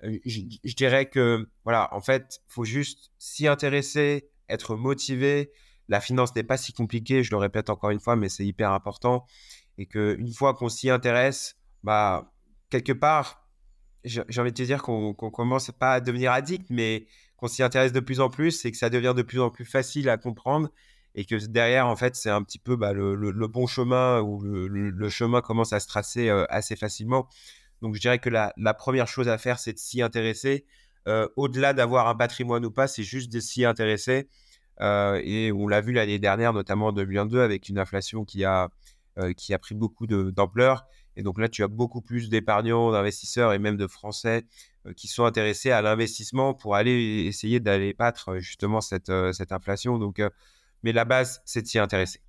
euh, 0.03 0.17
je, 0.25 0.75
dirais 0.75 1.09
que, 1.09 1.47
voilà, 1.63 1.93
en 1.93 2.01
fait, 2.01 2.41
faut 2.47 2.65
juste 2.65 3.11
s'y 3.17 3.47
intéresser, 3.47 4.29
être 4.49 4.75
motivé. 4.75 5.51
La 5.87 6.01
finance 6.01 6.35
n'est 6.35 6.43
pas 6.43 6.57
si 6.57 6.73
compliquée, 6.73 7.23
je 7.23 7.31
le 7.31 7.37
répète 7.37 7.69
encore 7.69 7.91
une 7.91 7.99
fois, 7.99 8.15
mais 8.15 8.29
c'est 8.29 8.45
hyper 8.45 8.71
important. 8.71 9.25
Et 9.77 9.85
qu'une 9.85 10.33
fois 10.33 10.53
qu'on 10.53 10.69
s'y 10.69 10.89
intéresse, 10.89 11.57
bah, 11.83 12.33
quelque 12.69 12.93
part, 12.93 13.47
j'ai 14.03 14.21
envie 14.39 14.51
de 14.51 14.57
te 14.57 14.63
dire 14.63 14.83
qu'on 14.83 15.13
commence 15.13 15.71
pas 15.71 15.93
à 15.93 15.99
devenir 15.99 16.31
addict, 16.31 16.67
mais 16.69 17.07
qu'on 17.37 17.47
s'y 17.47 17.63
intéresse 17.63 17.91
de 17.91 17.99
plus 17.99 18.19
en 18.19 18.29
plus 18.29 18.63
et 18.65 18.71
que 18.71 18.77
ça 18.77 18.89
devient 18.89 19.13
de 19.15 19.23
plus 19.23 19.41
en 19.41 19.49
plus 19.49 19.65
facile 19.65 20.09
à 20.09 20.17
comprendre 20.17 20.69
et 21.15 21.25
que 21.25 21.35
derrière, 21.47 21.87
en 21.87 21.95
fait, 21.95 22.15
c'est 22.15 22.29
un 22.29 22.43
petit 22.43 22.59
peu 22.59 22.75
bah, 22.75 22.93
le, 22.93 23.47
bon 23.47 23.67
chemin 23.67 24.21
ou 24.21 24.41
le, 24.43 25.09
chemin 25.09 25.41
commence 25.41 25.71
à 25.73 25.79
se 25.79 25.87
tracer 25.87 26.29
euh, 26.29 26.45
assez 26.49 26.75
facilement. 26.75 27.27
Donc, 27.81 27.95
je 27.95 28.01
dirais 28.01 28.19
que 28.19 28.29
la, 28.29 28.73
première 28.73 29.07
chose 29.07 29.29
à 29.29 29.37
faire, 29.37 29.59
c'est 29.59 29.73
de 29.73 29.79
s'y 29.79 30.01
intéresser. 30.01 30.65
Euh, 31.07 31.27
au-delà 31.35 31.73
d'avoir 31.73 32.07
un 32.07 32.15
patrimoine 32.15 32.65
ou 32.65 32.71
pas, 32.71 32.87
c'est 32.87 33.03
juste 33.03 33.31
de 33.31 33.39
s'y 33.39 33.65
intéresser. 33.65 34.27
Euh, 34.81 35.21
et 35.23 35.51
on 35.51 35.67
l'a 35.67 35.81
vu 35.81 35.93
l'année 35.93 36.19
dernière, 36.19 36.53
notamment 36.53 36.87
en 36.87 36.91
2022, 36.91 37.41
avec 37.41 37.69
une 37.69 37.79
inflation 37.79 38.25
qui 38.25 38.43
a, 38.43 38.69
qui 39.37 39.53
a 39.53 39.59
pris 39.59 39.75
beaucoup 39.75 40.07
d'ampleur. 40.07 40.85
Et 41.15 41.23
donc 41.23 41.39
là, 41.39 41.47
tu 41.47 41.63
as 41.63 41.67
beaucoup 41.67 42.01
plus 42.01 42.29
d'épargnants, 42.29 42.91
d'investisseurs 42.91 43.53
et 43.53 43.59
même 43.59 43.77
de 43.77 43.87
Français 43.87 44.45
euh, 44.85 44.93
qui 44.93 45.07
sont 45.07 45.23
intéressés 45.23 45.71
à 45.71 45.81
l'investissement 45.81 46.53
pour 46.53 46.75
aller 46.75 47.25
essayer 47.25 47.59
d'aller 47.59 47.93
battre 47.93 48.29
euh, 48.29 48.39
justement 48.39 48.81
cette, 48.81 49.09
euh, 49.09 49.31
cette 49.31 49.51
inflation. 49.51 49.97
Donc, 49.97 50.21
mais 50.83 50.91
la 50.91 51.05
base, 51.05 51.41
c'est 51.45 51.61
de 51.61 51.67
s'y 51.67 51.79
intéresser. 51.79 52.21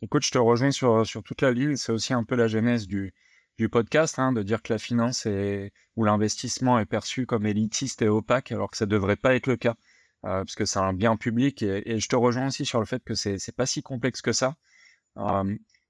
Écoute, 0.00 0.24
je 0.24 0.30
te 0.30 0.38
rejoins 0.38 0.70
sur, 0.70 1.06
sur 1.06 1.22
toute 1.22 1.42
la 1.42 1.50
ligne. 1.50 1.76
C'est 1.76 1.92
aussi 1.92 2.12
un 2.12 2.24
peu 2.24 2.36
la 2.36 2.46
genèse 2.46 2.86
du, 2.86 3.14
du 3.58 3.68
podcast, 3.68 4.18
hein, 4.18 4.32
de 4.32 4.42
dire 4.42 4.62
que 4.62 4.72
la 4.72 4.78
finance 4.78 5.26
est, 5.26 5.72
ou 5.96 6.04
l'investissement 6.04 6.78
est 6.78 6.86
perçu 6.86 7.26
comme 7.26 7.46
élitiste 7.46 8.02
et 8.02 8.08
opaque, 8.08 8.52
alors 8.52 8.70
que 8.70 8.76
ça 8.76 8.86
ne 8.86 8.90
devrait 8.90 9.16
pas 9.16 9.34
être 9.34 9.46
le 9.46 9.56
cas, 9.56 9.76
parce 10.22 10.54
que 10.54 10.64
c'est 10.64 10.78
un 10.78 10.92
bien 10.92 11.16
public. 11.16 11.62
Et, 11.62 12.00
je 12.00 12.08
te 12.08 12.16
rejoins 12.16 12.48
aussi 12.48 12.64
sur 12.64 12.80
le 12.80 12.86
fait 12.86 13.02
que 13.04 13.14
c'est 13.14 13.32
n'est 13.34 13.54
pas 13.56 13.66
si 13.66 13.82
complexe 13.82 14.22
que 14.22 14.32
ça. 14.32 14.56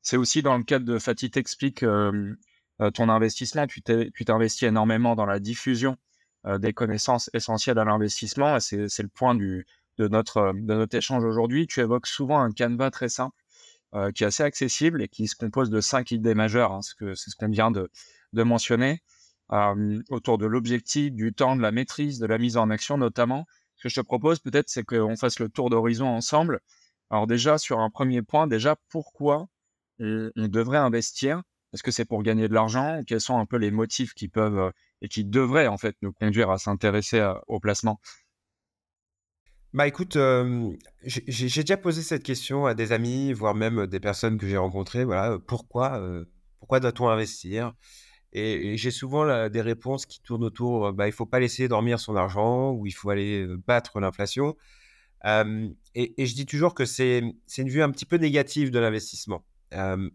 C'est 0.03 0.17
aussi 0.19 0.43
dans 0.43 0.59
le 0.59 0.65
cadre 0.65 0.85
de 0.85 0.99
Fatih 0.99 1.31
t'explique 1.31 1.83
euh, 1.83 2.35
ton 2.93 3.09
investissement. 3.09 3.67
Tu 3.67 3.83
t'investis 3.83 4.69
énormément 4.69 5.15
dans 5.17 5.27
la 5.27 5.41
diffusion 5.41 5.97
des 6.59 6.75
connaissances 6.75 7.31
essentielles 7.33 7.79
à 7.79 7.85
l'investissement. 7.85 8.61
C'est 8.61 9.03
le 9.03 9.09
point 9.09 9.35
de, 9.35 9.65
notre, 9.99 10.53
de 10.53 10.75
notre 10.75 10.97
échange 10.97 11.25
aujourd'hui. 11.25 11.67
Tu 11.67 11.81
évoques 11.81 12.07
souvent 12.07 12.41
un 12.41 12.53
canevas 12.53 12.91
très 12.91 13.09
simple 13.09 13.44
qui 14.15 14.25
est 14.25 14.27
assez 14.27 14.43
accessible 14.43 15.03
et 15.03 15.09
qui 15.09 15.29
se 15.29 15.37
compose 15.37 15.71
de 15.71 15.81
cinq 15.81 16.11
idées 16.11 16.35
majeures. 16.35 16.73
Hein, 16.73 16.81
c'est 16.83 17.31
ce 17.31 17.37
qu'on 17.37 17.49
vient 17.49 17.71
de, 17.71 17.91
de 18.33 18.43
mentionner. 18.43 19.03
autour 20.11 20.39
de 20.39 20.47
l'objectif, 20.47 21.13
du 21.13 21.33
temps, 21.33 21.57
de 21.57 21.63
la 21.63 21.73
maîtrise, 21.73 22.19
de 22.19 22.27
la 22.27 22.39
mise 22.39 22.57
en 22.57 22.71
action 22.71 22.99
notamment. 22.99 23.47
Ce 23.77 23.85
que 23.85 23.89
je 23.89 24.01
te 24.01 24.05
propose 24.05 24.41
peut-être, 24.41 24.69
c'est 24.69 24.85
qu'on 24.85 25.17
fasse 25.17 25.39
le 25.39 25.49
tour 25.49 25.71
d'horizon 25.71 26.07
ensemble. 26.07 26.61
Alors 27.11 27.27
déjà, 27.27 27.59
sur 27.59 27.81
un 27.81 27.91
premier 27.91 28.23
point, 28.23 28.47
déjà, 28.47 28.77
pourquoi 28.89 29.47
on, 30.01 30.31
devrait 30.37 30.79
investir? 30.79 31.43
Est-ce 31.73 31.83
que 31.83 31.91
c'est 31.91 32.05
pour 32.05 32.23
gagner 32.23 32.49
de 32.49 32.55
l'argent? 32.55 33.01
Quels 33.07 33.21
sont 33.21 33.39
un 33.39 33.47
peu 33.47 33.57
les 33.57 33.71
motifs 33.71 34.15
qui 34.15 34.29
peuvent 34.29 34.59
euh, 34.59 34.71
et 35.03 35.09
qui 35.09 35.25
devraient 35.25 35.67
en 35.67 35.77
fait 35.77 35.97
nous 36.03 36.13
conduire 36.13 36.51
à 36.51 36.59
s'intéresser 36.59 37.25
au 37.47 37.61
placement? 37.61 38.01
Bah 39.75 39.87
écoute, 39.87 40.17
j'ai 41.05 41.61
déjà 41.63 41.77
posé 41.77 42.03
cette 42.03 42.23
question 42.23 42.67
à 42.67 42.75
des 42.75 42.93
amis, 42.93 43.33
voire 43.33 43.55
même 43.55 43.87
des 43.87 44.01
personnes 44.01 44.39
que 44.39 44.49
j'ai 44.49 44.57
rencontrées. 44.57 45.05
Voilà, 45.05 45.39
pourquoi, 45.39 46.01
pourquoi 46.59 46.81
doit-on 46.81 47.09
investir? 47.09 47.75
Et, 48.33 48.77
j'ai 48.77 48.91
souvent 48.91 49.49
des 49.49 49.61
réponses 49.61 50.07
qui 50.07 50.21
tournent 50.23 50.45
autour. 50.45 50.93
Bah, 50.93 51.09
il 51.09 51.13
faut 51.13 51.27
pas 51.27 51.41
laisser 51.41 51.69
dormir 51.69 52.01
son 52.01 52.17
argent 52.17 52.73
ou 52.73 52.87
il 52.87 52.93
faut 52.93 53.11
aller 53.11 53.47
battre 53.67 54.01
l'inflation. 54.01 54.57
et, 55.25 56.15
je 56.27 56.35
dis 56.35 56.47
toujours 56.47 56.75
que 56.75 56.85
c'est 56.85 57.23
une 57.59 57.69
vue 57.69 57.83
un 57.83 57.91
petit 57.91 58.07
peu 58.07 58.17
négative 58.17 58.71
de 58.71 58.79
l'investissement 58.79 59.45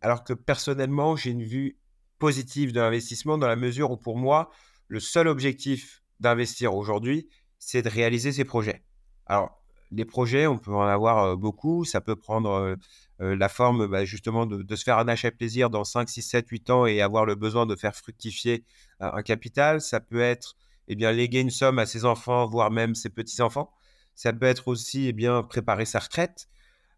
alors 0.02 0.24
que 0.24 0.34
personnellement, 0.34 1.16
j'ai 1.16 1.32
une 1.32 1.44
vue 1.44 1.78
positif 2.18 2.74
de 2.74 2.80
l'investissement 2.80 3.38
dans 3.38 3.48
la 3.48 3.56
mesure 3.56 3.92
où 3.92 3.98
pour 3.98 4.18
moi, 4.18 4.52
le 4.88 5.00
seul 5.00 5.28
objectif 5.28 6.04
d'investir 6.20 6.76
aujourd'hui, 6.76 7.30
c'est 7.60 7.82
de 7.82 7.90
réaliser 7.90 8.32
ses 8.32 8.46
projets. 8.46 8.84
Alors, 9.30 9.62
les 9.92 10.06
projets, 10.06 10.48
on 10.48 10.58
peut 10.58 10.74
en 10.74 10.82
avoir 10.82 11.38
beaucoup. 11.38 11.86
Ça 11.86 12.02
peut 12.02 12.16
prendre 12.16 12.76
la 13.20 13.50
forme 13.50 13.88
bah, 13.88 14.06
justement 14.06 14.46
de, 14.46 14.76
se 14.76 14.84
faire 14.84 14.98
un 14.98 15.08
achat 15.08 15.32
plaisir 15.32 15.70
dans 15.70 15.84
5, 15.84 16.10
6, 16.10 16.22
7, 16.22 16.48
8 16.50 16.70
ans 16.70 16.86
et 16.86 17.02
avoir 17.02 17.26
le 17.26 17.36
besoin 17.36 17.66
de 17.66 17.76
faire 17.76 17.96
fructifier 17.96 18.64
un 19.00 19.22
capital. 19.22 19.82
Ça 19.82 20.00
peut 20.00 20.20
être 20.20 20.56
eh 20.88 20.96
bien, 20.96 21.12
léguer 21.12 21.42
une 21.42 21.52
somme 21.52 21.80
à 21.80 21.86
ses 21.86 22.06
enfants, 22.06 22.48
voire 22.48 22.72
même 22.72 22.96
ses 22.96 23.10
petits-enfants. 23.10 23.72
Ça 24.16 24.34
peut 24.34 24.48
être 24.48 24.68
aussi 24.68 25.08
eh 25.08 25.14
bien, 25.14 25.44
préparer 25.44 25.86
sa 25.86 26.00
retraite. 26.00 26.50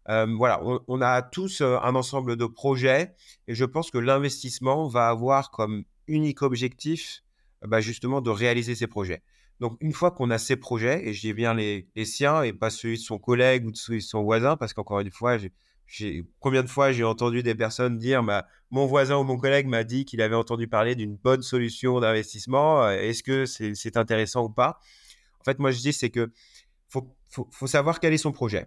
voilà, 0.06 0.60
on, 0.88 1.00
a 1.00 1.22
tous 1.22 1.60
un 1.60 1.94
ensemble 1.94 2.36
de 2.36 2.46
projets 2.46 3.14
et 3.46 3.54
je 3.54 3.64
pense 3.64 3.90
que 3.90 3.98
l'investissement 3.98 4.88
va 4.88 5.08
avoir 5.08 5.50
comme 5.50 5.84
unique 6.08 6.42
objectif 6.42 7.22
bah, 7.62 7.80
justement 7.80 8.20
de 8.20 8.30
réaliser 8.30 8.74
ces 8.74 8.86
projets. 8.86 9.22
Donc, 9.62 9.76
une 9.80 9.92
fois 9.92 10.10
qu'on 10.10 10.30
a 10.30 10.38
ces 10.38 10.56
projets, 10.56 11.06
et 11.06 11.14
je 11.14 11.20
dis 11.20 11.32
bien 11.32 11.54
les, 11.54 11.86
siens 12.04 12.42
et 12.42 12.52
pas 12.52 12.68
celui 12.68 12.96
de 12.96 13.02
son 13.02 13.20
collègue 13.20 13.64
ou 13.64 13.70
de 13.70 13.76
celui 13.76 14.00
de 14.00 14.04
son 14.04 14.24
voisin, 14.24 14.56
parce 14.56 14.74
qu'encore 14.74 14.98
une 14.98 15.12
fois, 15.12 15.38
j'ai, 15.86 16.24
combien 16.40 16.64
de 16.64 16.68
fois 16.68 16.90
j'ai 16.90 17.04
entendu 17.04 17.44
des 17.44 17.54
personnes 17.54 17.96
dire 17.96 18.24
bah, 18.24 18.48
mon 18.72 18.86
voisin 18.86 19.18
ou 19.18 19.22
mon 19.22 19.36
collègue 19.36 19.68
m'a 19.68 19.84
dit 19.84 20.04
qu'il 20.04 20.20
avait 20.20 20.34
entendu 20.34 20.66
parler 20.66 20.96
d'une 20.96 21.14
bonne 21.14 21.42
solution 21.42 22.00
d'investissement, 22.00 22.82
euh, 22.82 22.90
est-ce 22.90 23.22
que 23.22 23.46
c'est, 23.46 23.96
intéressant 23.96 24.46
ou 24.46 24.48
pas? 24.48 24.80
En 25.38 25.44
fait, 25.44 25.60
moi, 25.60 25.70
je 25.70 25.78
dis 25.78 25.92
c'est 25.92 26.10
que 26.10 26.32
faut, 26.88 27.14
faut, 27.30 27.68
savoir 27.68 28.00
quel 28.00 28.12
est 28.12 28.18
son 28.18 28.32
projet. 28.32 28.66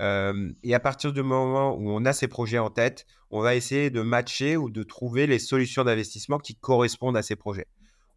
Euh, 0.00 0.52
et 0.62 0.76
à 0.76 0.80
partir 0.80 1.12
du 1.12 1.24
moment 1.24 1.74
où 1.74 1.90
on 1.90 2.04
a 2.04 2.12
ces 2.12 2.28
projets 2.28 2.58
en 2.58 2.70
tête, 2.70 3.04
on 3.30 3.40
va 3.40 3.56
essayer 3.56 3.90
de 3.90 4.00
matcher 4.00 4.56
ou 4.56 4.70
de 4.70 4.84
trouver 4.84 5.26
les 5.26 5.40
solutions 5.40 5.82
d'investissement 5.82 6.38
qui 6.38 6.54
correspondent 6.54 7.16
à 7.16 7.22
ces 7.22 7.34
projets. 7.34 7.66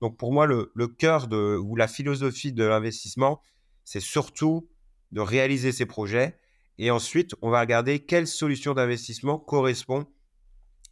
Donc 0.01 0.17
pour 0.17 0.31
moi, 0.31 0.45
le, 0.45 0.87
cœur 0.87 1.27
de, 1.27 1.57
ou 1.57 1.75
la 1.75 1.87
philosophie 1.87 2.53
de 2.53 2.63
l'investissement, 2.63 3.41
c'est 3.83 3.99
surtout 3.99 4.69
de 5.11 5.21
réaliser 5.21 5.71
ces 5.71 5.85
projets. 5.85 6.39
Et 6.77 6.91
ensuite, 6.91 7.33
on 7.41 7.49
va 7.49 7.61
regarder 7.61 7.99
quelle 7.99 8.27
solution 8.27 8.73
d'investissement 8.73 9.39
correspond 9.39 10.05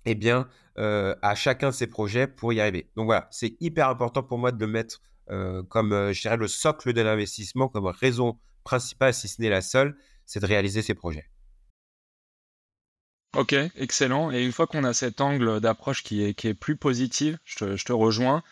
eh 0.05 0.15
bien, 0.15 0.47
euh, 0.77 1.15
à 1.21 1.35
chacun 1.35 1.69
de 1.69 1.73
ces 1.73 1.87
projets 1.87 2.27
pour 2.27 2.53
y 2.53 2.59
arriver. 2.59 2.89
Donc 2.95 3.05
voilà, 3.05 3.27
c'est 3.31 3.55
hyper 3.59 3.89
important 3.89 4.23
pour 4.23 4.37
moi 4.37 4.51
de 4.51 4.59
le 4.59 4.71
mettre 4.71 5.01
euh, 5.31 5.63
comme, 5.63 5.93
euh, 5.93 6.13
je 6.13 6.21
dirais, 6.21 6.37
le 6.37 6.47
socle 6.47 6.93
de 6.93 7.01
l'investissement, 7.01 7.67
comme 7.67 7.87
raison 7.87 8.39
principale, 8.63 9.13
si 9.13 9.27
ce 9.27 9.41
n'est 9.41 9.49
la 9.49 9.61
seule, 9.61 9.97
c'est 10.25 10.39
de 10.39 10.45
réaliser 10.45 10.81
ces 10.81 10.93
projets. 10.93 11.29
Ok, 13.35 13.53
excellent. 13.75 14.31
Et 14.31 14.43
une 14.43 14.51
fois 14.51 14.65
qu'on 14.65 14.83
a 14.83 14.93
cet 14.93 15.19
angle 15.21 15.59
d'approche 15.59 16.03
qui 16.03 16.23
est, 16.23 16.33
qui 16.33 16.47
est 16.47 16.53
plus 16.53 16.77
positif, 16.77 17.35
je 17.43 17.83
te 17.83 17.91
rejoins. 17.91 18.43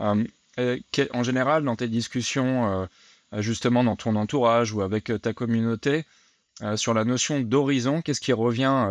Euh, 0.00 0.78
en 1.12 1.22
général, 1.22 1.64
dans 1.64 1.76
tes 1.76 1.88
discussions, 1.88 2.88
euh, 3.32 3.40
justement 3.40 3.84
dans 3.84 3.96
ton 3.96 4.16
entourage 4.16 4.72
ou 4.72 4.82
avec 4.82 5.10
euh, 5.10 5.18
ta 5.18 5.32
communauté, 5.32 6.04
sur 6.76 6.92
la 6.92 7.06
notion 7.06 7.40
d'horizon, 7.40 8.02
qu'est-ce 8.02 8.20
qui 8.20 8.34
revient, 8.34 8.86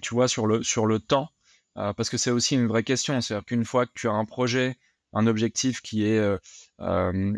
tu 0.00 0.14
vois, 0.14 0.28
sur 0.28 0.46
le, 0.46 0.62
sur 0.62 0.86
le 0.86 1.00
temps? 1.00 1.28
Parce 1.74 2.08
que 2.08 2.16
c'est 2.18 2.30
aussi 2.30 2.54
une 2.54 2.68
vraie 2.68 2.84
question. 2.84 3.20
C'est-à-dire 3.20 3.44
qu'une 3.46 3.64
fois 3.64 3.84
que 3.84 3.90
tu 3.96 4.06
as 4.06 4.12
un 4.12 4.24
projet, 4.24 4.76
un 5.12 5.26
objectif 5.26 5.80
qui 5.80 6.04
est, 6.04 6.22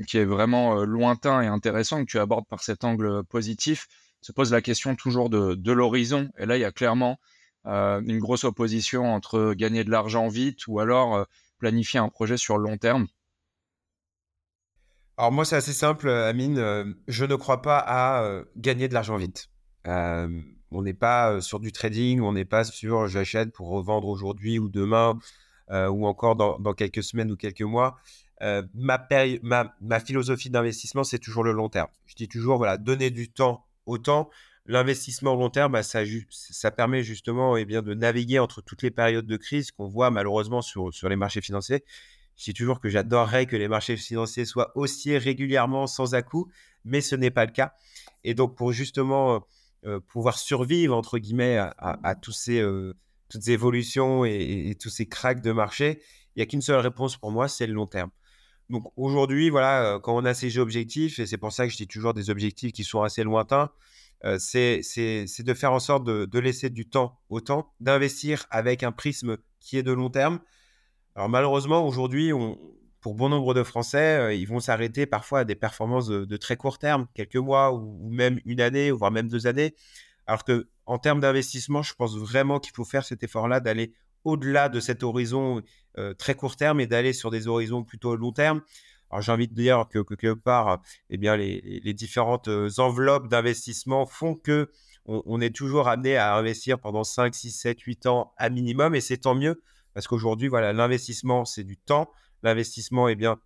qui 0.07 0.19
est 0.19 0.26
vraiment 0.26 0.85
lointain 0.85 1.40
et 1.40 1.47
intéressant, 1.47 2.05
que 2.05 2.11
tu 2.11 2.19
abordes 2.19 2.47
par 2.49 2.62
cet 2.62 2.85
angle 2.85 3.25
positif, 3.25 3.88
se 4.21 4.33
pose 4.33 4.52
la 4.52 4.61
question 4.61 4.95
toujours 4.95 5.31
de, 5.31 5.55
de 5.55 5.73
l'horizon. 5.73 6.28
Et 6.37 6.45
là, 6.45 6.59
il 6.59 6.61
y 6.61 6.67
a 6.67 6.73
clairement 6.73 7.19
une 7.64 8.19
grosse 8.19 8.45
opposition 8.45 9.14
entre 9.14 9.55
gagner 9.55 9.85
de 9.85 9.90
l'argent 9.90 10.28
vite 10.28 10.67
ou 10.67 10.81
alors 10.81 11.26
planifier 11.59 12.00
un 12.00 12.09
projet 12.09 12.37
sur 12.37 12.57
le 12.59 12.65
long 12.65 12.79
terme? 12.79 13.07
Alors 15.19 15.33
moi, 15.33 15.45
c'est 15.45 15.57
assez 15.57 15.73
simple, 15.73 16.09
Amine. 16.09 16.59
Euh, 16.59 16.85
je 17.09 17.25
ne 17.25 17.35
crois 17.35 17.61
pas 17.61 17.79
à 17.79 18.23
euh, 18.23 18.45
gagner 18.57 18.87
de 18.87 18.95
l'argent 18.95 19.17
vite. 19.17 19.50
Euh, 19.88 20.29
on 20.71 20.83
n'est 20.83 20.95
pas 20.95 21.41
sur 21.41 21.59
du 21.59 21.73
trading, 21.73 22.21
on 22.21 22.33
n'est 22.33 22.45
pas 22.45 22.62
sur 22.62 23.09
j'achète 23.09 23.53
pour 23.53 23.69
revendre 23.69 24.07
aujourd'hui 24.07 24.59
ou 24.59 24.69
demain 24.69 25.19
ou 25.71 26.07
encore 26.07 26.35
dans, 26.35 26.73
quelques 26.73 27.03
semaines 27.03 27.31
ou 27.31 27.37
quelques 27.37 27.61
mois. 27.62 27.99
ma, 28.41 29.07
ma, 29.43 30.00
philosophie 30.00 30.49
d'investissement, 30.49 31.05
c'est 31.05 31.19
toujours 31.19 31.45
le 31.45 31.53
long 31.53 31.69
terme. 31.69 31.88
Je 32.07 32.15
dis 32.15 32.29
toujours, 32.29 32.57
voilà, 32.57 32.79
donner 32.79 33.11
du 33.11 33.31
temps 33.31 33.67
au 33.85 33.99
temps. 33.99 34.31
L'investissement 34.71 35.35
long 35.35 35.49
terme, 35.49 35.73
bah, 35.73 35.83
ça, 35.83 36.71
permet 36.71 37.03
justement 37.03 37.57
eh 37.57 37.65
de 37.65 37.95
naviguer 37.95 38.39
entre 38.39 38.61
toutes 38.61 38.83
les 38.83 38.91
périodes 38.91 39.27
de 39.27 39.37
crise 39.39 39.71
qu'on 39.71 39.87
voit 39.87 40.11
malheureusement 40.11 40.61
sur, 40.61 40.91
les 41.09 41.17
marchés 41.17 41.41
financiers. 41.41 41.85
Je 42.37 42.45
dis 42.45 42.53
toujours 42.53 42.79
que 42.79 42.91
j'adorerais 42.91 43.47
que 43.47 43.57
les 43.57 43.67
marchés 43.67 43.97
financiers 43.97 44.45
soient 44.45 44.73
haussiers 44.75 45.17
régulièrement 45.17 45.87
sans 45.87 46.15
à-coup, 46.15 46.51
mais 46.85 47.01
ce 47.01 47.17
n'est 47.17 47.31
pas 47.31 47.47
le 47.47 47.53
cas. 47.53 47.73
Et 48.25 48.35
donc, 48.35 48.57
pour 48.57 48.73
justement 48.73 49.37
euh, 49.37 49.39
euh, 49.87 50.01
pouvoir 50.01 50.39
survivre, 50.39 50.95
entre 50.95 51.17
guillemets, 51.17 51.57
à, 51.57 51.97
euh, 52.11 52.15
toutes 52.21 52.35
ces 52.35 53.51
évolutions 53.51 54.27
et, 54.27 54.77
tous 54.79 54.91
ces 54.91 55.07
cracks 55.07 55.41
de 55.41 55.51
marché, 55.51 56.03
il 56.37 56.41
n'y 56.41 56.43
a 56.43 56.47
qu'une 56.47 56.61
seule 56.61 56.81
réponse 56.81 57.17
pour 57.17 57.33
moi, 57.33 57.49
c'est 57.49 57.67
le 57.67 57.73
long 57.73 57.87
terme. 57.87 58.11
Donc 58.69 58.93
aujourd'hui, 58.97 59.49
voilà, 59.49 59.99
quand 60.03 60.15
on 60.15 60.27
a 60.27 60.35
ces 60.35 60.59
objectifs, 60.59 61.19
et 61.21 61.27
c'est 61.27 61.39
pour 61.39 61.53
ça 61.53 61.67
que 61.67 61.73
je 61.73 61.79
dis 61.79 61.89
toujours 61.89 62.13
des 62.13 62.29
objectifs 62.29 62.73
qui 62.73 62.85
sont 62.85 63.01
assez 63.01 63.25
lointains, 63.25 63.71
c'est 64.39 64.81
de 64.83 65.55
faire 65.55 65.73
en 65.73 65.81
sorte 65.81 66.05
de, 66.05 66.39
laisser 66.39 66.71
du 66.71 66.89
temps 66.89 67.21
au 67.29 67.41
temps, 67.41 67.73
d'investir 67.81 68.47
avec 68.51 68.83
un 68.83 68.93
prisme 68.93 69.39
qui 69.61 69.79
est 69.79 69.83
de 69.83 69.93
long 69.93 70.11
terme. 70.11 70.41
Alors 71.15 71.29
malheureusement, 71.29 71.87
aujourd'hui, 71.87 72.31
pour 73.01 73.15
bon 73.15 73.29
nombre 73.29 73.55
de 73.55 73.63
Français, 73.63 74.39
ils 74.39 74.47
vont 74.47 74.61
s'arrêter 74.61 75.07
parfois 75.07 75.41
à 75.41 75.45
des 75.45 75.55
performances 75.55 76.09
de, 76.09 76.37
très 76.37 76.57
court 76.57 76.79
terme, 76.79 77.07
quelques 77.15 77.37
mois 77.37 77.73
ou, 77.73 78.09
même 78.11 78.41
une 78.45 78.61
année, 78.61 78.91
voire 78.91 79.11
même 79.11 79.29
deux 79.29 79.47
années. 79.47 79.75
Alors 80.27 80.45
que 80.45 80.69
en 80.87 80.99
termes 80.99 81.21
d'investissement, 81.21 81.83
je 81.83 81.95
pense 81.95 82.17
vraiment 82.17 82.61
qu'il 82.61 82.73
faut 82.75 82.85
faire 82.85 83.05
cet 83.05 83.23
effort-là 83.23 83.61
d'aller 83.61 83.93
au-delà 84.25 84.69
de 84.69 84.81
cet 84.81 85.03
horizon 85.03 85.63
très 86.19 86.35
court 86.35 86.57
terme 86.57 86.81
et 86.81 86.87
d'aller 86.87 87.13
sur 87.13 87.31
des 87.31 87.47
horizons 87.49 87.85
plutôt 87.85 88.17
long 88.17 88.33
terme. 88.33 88.63
Alors 89.11 89.23
j'ai 89.23 89.33
envie 89.33 89.49
de 89.49 89.55
dire 89.55 89.87
que, 89.91 90.00
quelque 90.00 90.35
part, 90.35 90.83
eh 91.11 91.17
bien, 91.17 91.37
les, 91.37 91.95
différentes 91.95 92.49
euh, 92.49 92.69
enveloppes 92.79 93.29
d'investissement 93.29 94.07
font 94.07 94.35
que 94.35 94.71
on, 95.07 95.41
est 95.41 95.57
toujours 95.57 95.88
amené 95.88 96.17
à 96.17 96.37
investir 96.37 96.79
pendant 96.79 97.03
5, 97.03 97.35
6, 97.35 97.50
7, 97.50 97.81
8 97.81 98.07
ans 98.07 98.35
à 98.37 98.50
minimum, 98.50 98.95
et 98.95 99.00
c'est 99.00 99.17
tant 99.17 99.35
mieux, 99.35 99.62
parce 99.95 100.07
qu'aujourd'hui, 100.07 100.49
voilà, 100.49 100.75
l'investissement, 100.75 101.47
c'est 101.47 101.65
du 101.65 101.79
temps. 101.79 102.11
L'investissement, 102.43 103.09
eh 103.09 103.15
bien, 103.15 103.41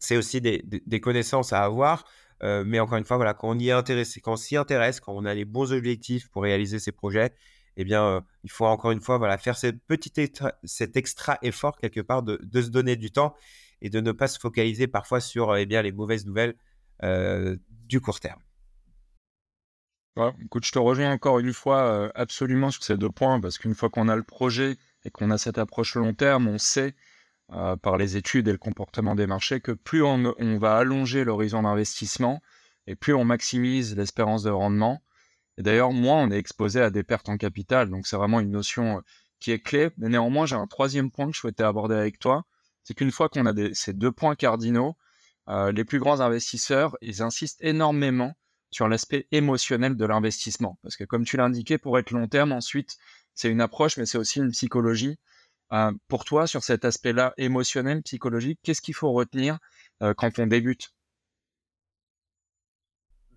c'est 0.00 0.16
aussi 0.16 0.40
des, 0.40 1.00
connaissances 1.00 1.52
à 1.52 1.62
avoir. 1.62 2.04
Euh, 2.42 2.64
mais 2.66 2.80
encore 2.80 2.98
une 2.98 3.04
fois, 3.04 3.16
voilà, 3.16 3.34
quand 3.34 3.50
on 3.50 3.58
y 3.60 3.68
est 3.68 3.72
intéressé, 3.72 4.20
quand 4.20 4.32
on 4.32 4.36
s'y 4.36 4.56
intéresse, 4.56 4.98
quand 4.98 5.12
on 5.14 5.24
a 5.24 5.32
les 5.34 5.44
bons 5.44 5.72
objectifs 5.72 6.28
pour 6.28 6.42
réaliser 6.42 6.80
ces 6.80 6.90
projets, 6.90 7.32
eh 7.76 7.84
bien, 7.84 8.04
euh, 8.04 8.20
il 8.42 8.50
faut 8.50 8.66
encore 8.66 8.90
une 8.90 9.00
fois 9.00 9.18
voilà, 9.18 9.38
faire 9.38 9.56
cette 9.56 10.96
extra 10.96 11.38
effort 11.42 11.76
quelque 11.78 12.00
part 12.00 12.24
de, 12.24 12.40
de, 12.42 12.62
se 12.62 12.68
donner 12.68 12.96
du 12.96 13.12
temps 13.12 13.34
et 13.82 13.90
de 13.90 14.00
ne 14.00 14.12
pas 14.12 14.28
se 14.28 14.38
focaliser 14.38 14.86
parfois 14.86 15.20
sur 15.20 15.54
eh 15.56 15.66
bien, 15.66 15.82
les 15.82 15.92
mauvaises 15.92 16.24
nouvelles 16.24 16.54
euh, 17.02 17.56
du 17.68 18.00
court 18.00 18.20
terme. 18.20 18.40
écoute, 20.44 20.64
je 20.64 20.70
te 20.70 20.78
rejoins 20.78 21.12
encore 21.12 21.40
une 21.40 21.52
fois 21.52 21.82
euh, 21.82 22.10
absolument 22.14 22.70
sur 22.70 22.84
ces 22.84 22.96
deux 22.96 23.10
points, 23.10 23.40
parce 23.40 23.58
qu'une 23.58 23.74
fois 23.74 23.90
qu'on 23.90 24.08
a 24.08 24.14
le 24.14 24.22
projet 24.22 24.76
et 25.04 25.10
qu'on 25.10 25.30
a 25.32 25.36
cette 25.36 25.58
approche 25.58 25.96
long 25.96 26.14
terme, 26.14 26.46
on 26.46 26.58
sait 26.58 26.94
euh, 27.52 27.76
par 27.76 27.96
les 27.98 28.16
études 28.16 28.46
et 28.46 28.52
le 28.52 28.58
comportement 28.58 29.16
des 29.16 29.26
marchés 29.26 29.60
que 29.60 29.72
plus 29.72 30.02
on, 30.04 30.32
va 30.58 30.76
allonger 30.76 31.24
l'horizon 31.24 31.62
d'investissement 31.62 32.40
et 32.86 32.94
plus 32.94 33.14
on 33.14 33.24
maximise 33.24 33.96
l'espérance 33.96 34.44
de 34.44 34.50
rendement. 34.50 35.02
Et 35.58 35.62
d'ailleurs, 35.62 35.92
moins 35.92 36.22
on 36.22 36.30
est 36.30 36.38
exposé 36.38 36.80
à 36.80 36.90
des 36.90 37.02
pertes 37.02 37.28
en 37.28 37.36
capital. 37.36 37.90
Donc 37.90 38.06
c'est 38.06 38.16
vraiment 38.16 38.38
une 38.38 38.50
notion 38.52 39.02
qui 39.40 39.50
est 39.50 39.58
clé. 39.58 39.90
Néanmoins, 39.98 40.46
j'ai 40.46 40.56
un 40.56 40.68
troisième 40.68 41.10
point 41.10 41.26
que 41.26 41.32
je 41.32 41.40
souhaitais 41.40 41.64
aborder 41.64 41.96
avec 41.96 42.20
toi 42.20 42.46
c'est 42.84 42.94
qu'une 42.94 43.12
fois 43.12 43.28
qu'on 43.28 43.46
a 43.46 43.52
ces 43.74 43.92
deux 43.92 44.12
points 44.12 44.34
cardinaux, 44.34 44.96
euh, 45.48 45.72
les 45.72 45.84
plus 45.84 45.98
grands 45.98 46.20
investisseurs, 46.20 46.96
ils 47.00 47.22
insistent 47.22 47.62
énormément 47.62 48.34
sur 48.70 48.88
l'aspect 48.88 49.26
émotionnel 49.32 49.96
de 49.96 50.04
l'investissement. 50.04 50.78
Parce 50.82 50.96
que 50.96 51.04
comme 51.04 51.24
tu 51.24 51.36
l'as 51.36 51.44
indiqué, 51.44 51.78
pour 51.78 51.98
être 51.98 52.10
long 52.10 52.28
terme, 52.28 52.52
ensuite, 52.52 52.96
c'est 53.34 53.50
une 53.50 53.60
approche, 53.60 53.96
mais 53.96 54.06
c'est 54.06 54.18
aussi 54.18 54.38
une 54.38 54.50
psychologie. 54.50 55.18
Euh, 55.72 55.92
pour 56.08 56.24
toi, 56.24 56.46
sur 56.46 56.62
cet 56.62 56.84
aspect-là 56.84 57.34
émotionnel, 57.36 58.02
psychologique, 58.02 58.58
qu'est-ce 58.62 58.82
qu'il 58.82 58.94
faut 58.94 59.12
retenir 59.12 59.58
euh, 60.02 60.14
quand 60.14 60.38
on 60.38 60.46
débute? 60.46 60.92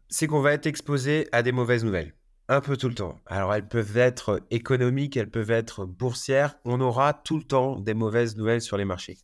C'est 0.09 0.27
qu'on 0.27 0.41
va 0.41 0.53
être 0.53 0.67
exposé 0.67 1.27
à 1.31 1.43
des 1.43 1.51
mauvaises 1.51 1.83
nouvelles. 1.83 2.13
Un 2.47 2.61
peu 2.61 2.77
tout 2.77 2.89
le 2.89 2.95
temps. 2.95 3.19
Alors 3.25 3.53
elles 3.55 3.67
peuvent 3.67 3.97
être 3.97 4.43
économiques, 4.51 5.17
elles 5.17 5.31
peuvent 5.31 5.49
être 5.49 5.85
boursières. 5.85 6.59
On 6.63 6.79
aura 6.79 7.13
tout 7.13 7.37
le 7.37 7.43
temps 7.43 7.79
des 7.79 7.95
mauvaises 7.95 8.35
nouvelles 8.37 8.61
sur 8.61 8.77
les 8.77 8.85
marchés 8.85 9.17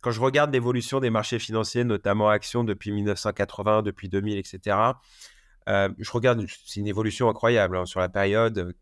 quand 0.00 0.10
je 0.10 0.20
regarde 0.20 0.52
l'évolution 0.52 1.00
des 1.00 1.10
marchés 1.10 1.38
financiers, 1.38 1.84
notamment 1.84 2.28
actions 2.28 2.64
depuis 2.64 2.92
1980, 2.92 3.82
depuis 3.82 4.08
2000, 4.08 4.38
etc., 4.38 4.76
je 5.66 6.10
regarde, 6.10 6.44
c'est 6.64 6.80
une 6.80 6.86
évolution 6.86 7.28
incroyable 7.28 7.76
hein, 7.76 7.84
sur 7.84 8.00
la 8.00 8.08
période. 8.08 8.74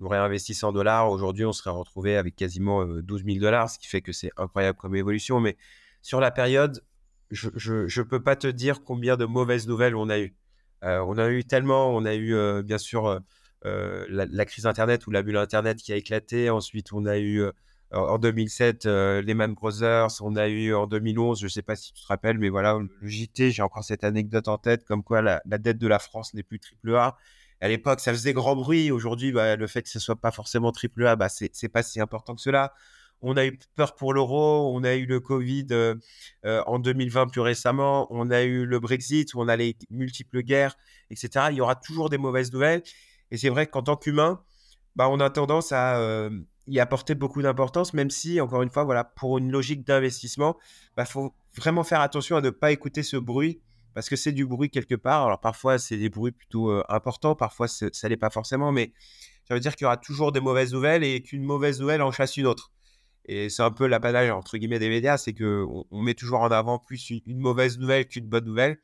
aurait 0.00 0.18
investi 0.18 0.54
100 0.54 0.72
dollars, 0.72 1.10
aujourd'hui, 1.10 1.44
on 1.44 1.52
serait 1.52 1.70
retrouvé 1.70 2.16
avec 2.16 2.36
quasiment 2.36 2.84
12 2.84 3.24
000 3.24 3.38
dollars, 3.38 3.70
ce 3.70 3.78
qui 3.78 3.86
fait 3.86 4.02
que 4.02 4.12
c'est 4.12 4.30
incroyable 4.36 4.76
comme 4.76 4.94
évolution. 4.94 5.40
Mais 5.40 5.56
sur 6.02 6.20
la 6.20 6.30
période, 6.30 6.84
je 7.30 7.48
ne 7.48 8.02
peux 8.02 8.22
pas 8.22 8.36
te 8.36 8.46
dire 8.46 8.82
combien 8.82 9.16
de 9.16 9.24
mauvaises 9.24 9.66
nouvelles 9.66 9.96
on 9.96 10.08
a 10.08 10.18
eu. 10.18 10.34
on 10.82 11.16
a 11.16 11.28
eu 11.30 11.44
tellement, 11.44 11.94
on 11.94 12.04
a 12.04 12.14
eu 12.14 12.62
bien 12.62 12.78
sûr 12.78 13.20
la, 13.64 14.44
crise 14.44 14.66
Internet 14.66 15.06
ou 15.06 15.10
la 15.10 15.22
bulle 15.22 15.38
Internet 15.38 15.78
qui 15.78 15.92
a 15.92 15.96
éclaté. 15.96 16.50
Ensuite, 16.50 16.92
on 16.92 17.06
a 17.06 17.18
eu 17.18 17.46
en 17.96 18.18
2007 18.18 18.86
Lehman 18.86 19.54
Brothers. 19.54 20.08
On 20.20 20.36
a 20.36 20.48
eu 20.48 20.74
en 20.74 20.86
2011, 20.86 21.40
je 21.40 21.44
ne 21.46 21.48
sais 21.48 21.62
pas 21.62 21.76
si 21.76 21.92
tu 21.92 22.02
te 22.02 22.06
rappelles, 22.06 22.38
mais 22.38 22.48
voilà, 22.48 22.78
le 22.78 23.08
JT, 23.08 23.50
j'ai 23.50 23.62
encore 23.62 23.84
cette 23.84 24.04
anecdote 24.04 24.48
en 24.48 24.58
tête, 24.58 24.84
comme 24.84 25.02
quoi 25.02 25.22
la, 25.22 25.40
dette 25.46 25.78
de 25.78 25.88
la 25.88 25.98
France 25.98 26.34
n'est 26.34 26.42
plus 26.42 26.60
triple 26.60 26.94
A 26.94 27.16
à 27.60 27.68
l'époque, 27.68 28.00
ça 28.00 28.12
faisait 28.12 28.32
grand 28.32 28.56
bruit. 28.56 28.90
Aujourd'hui, 28.90 29.32
bah, 29.32 29.56
le 29.56 29.66
fait 29.66 29.82
que 29.82 29.88
ce 29.88 29.98
soit 29.98 30.16
pas 30.16 30.30
forcément 30.30 30.72
triple 30.72 31.06
A, 31.06 31.16
bah, 31.16 31.28
c'est 31.28 31.68
pas 31.68 31.82
si 31.82 32.00
important 32.00 32.34
que 32.34 32.42
cela. 32.42 32.74
On 33.22 33.36
a 33.36 33.46
eu 33.46 33.58
peur 33.76 33.94
pour 33.94 34.12
l'euro, 34.12 34.76
on 34.76 34.84
a 34.84 34.94
eu 34.94 35.06
le 35.06 35.20
Covid 35.20 35.68
euh, 35.70 35.94
euh, 36.44 36.62
en 36.66 36.78
2020 36.78 37.28
plus 37.28 37.40
récemment, 37.40 38.06
on 38.10 38.30
a 38.30 38.42
eu 38.42 38.66
le 38.66 38.78
Brexit, 38.78 39.34
on 39.34 39.48
a 39.48 39.56
les 39.56 39.74
multiples 39.90 40.42
guerres, 40.42 40.76
etc. 41.10 41.46
Il 41.50 41.56
y 41.56 41.60
aura 41.62 41.76
toujours 41.76 42.10
des 42.10 42.18
mauvaises 42.18 42.52
nouvelles. 42.52 42.82
Et 43.30 43.38
c'est 43.38 43.48
vrai 43.48 43.66
qu'en 43.66 43.82
tant 43.82 43.96
qu'humain, 43.96 44.42
bah, 44.96 45.08
on 45.08 45.18
a 45.20 45.30
tendance 45.30 45.72
à 45.72 45.98
euh, 45.98 46.30
y 46.66 46.80
apporter 46.80 47.14
beaucoup 47.14 47.42
d'importance, 47.42 47.94
même 47.94 48.10
si, 48.10 48.40
encore 48.40 48.62
une 48.62 48.70
fois, 48.70 48.84
voilà, 48.84 49.04
pour 49.04 49.38
une 49.38 49.50
logique 49.50 49.84
d'investissement, 49.84 50.56
il 50.60 50.92
bah, 50.96 51.04
faut 51.04 51.34
vraiment 51.54 51.84
faire 51.84 52.00
attention 52.00 52.36
à 52.36 52.40
ne 52.40 52.50
pas 52.50 52.72
écouter 52.72 53.02
ce 53.02 53.16
bruit 53.16 53.60
parce 53.94 54.10
que 54.10 54.16
c'est 54.16 54.32
du 54.32 54.44
bruit 54.44 54.68
quelque 54.68 54.94
part. 54.94 55.24
Alors 55.24 55.40
parfois, 55.40 55.78
c'est 55.78 55.96
des 55.96 56.10
bruits 56.10 56.32
plutôt 56.32 56.70
importants, 56.88 57.34
parfois, 57.34 57.66
ça 57.68 58.08
l'est 58.08 58.16
pas 58.16 58.30
forcément, 58.30 58.70
mais 58.70 58.92
ça 59.48 59.54
veut 59.54 59.60
dire 59.60 59.74
qu'il 59.76 59.84
y 59.84 59.86
aura 59.86 59.96
toujours 59.96 60.32
des 60.32 60.40
mauvaises 60.40 60.72
nouvelles 60.72 61.04
et 61.04 61.22
qu'une 61.22 61.44
mauvaise 61.44 61.80
nouvelle 61.80 62.02
en 62.02 62.10
chasse 62.10 62.36
une 62.36 62.46
autre. 62.46 62.72
Et 63.26 63.48
c'est 63.48 63.62
un 63.62 63.70
peu 63.70 63.86
l'apanage, 63.86 64.30
entre 64.30 64.56
guillemets, 64.56 64.78
des 64.78 64.88
médias, 64.88 65.18
c'est 65.18 65.34
qu'on 65.34 65.84
on 65.90 66.02
met 66.02 66.14
toujours 66.14 66.40
en 66.40 66.50
avant 66.50 66.78
plus 66.78 67.10
une, 67.10 67.38
mauvaise 67.38 67.78
nouvelle 67.78 68.06
qu'une 68.06 68.26
bonne 68.26 68.44
nouvelle. 68.44 68.78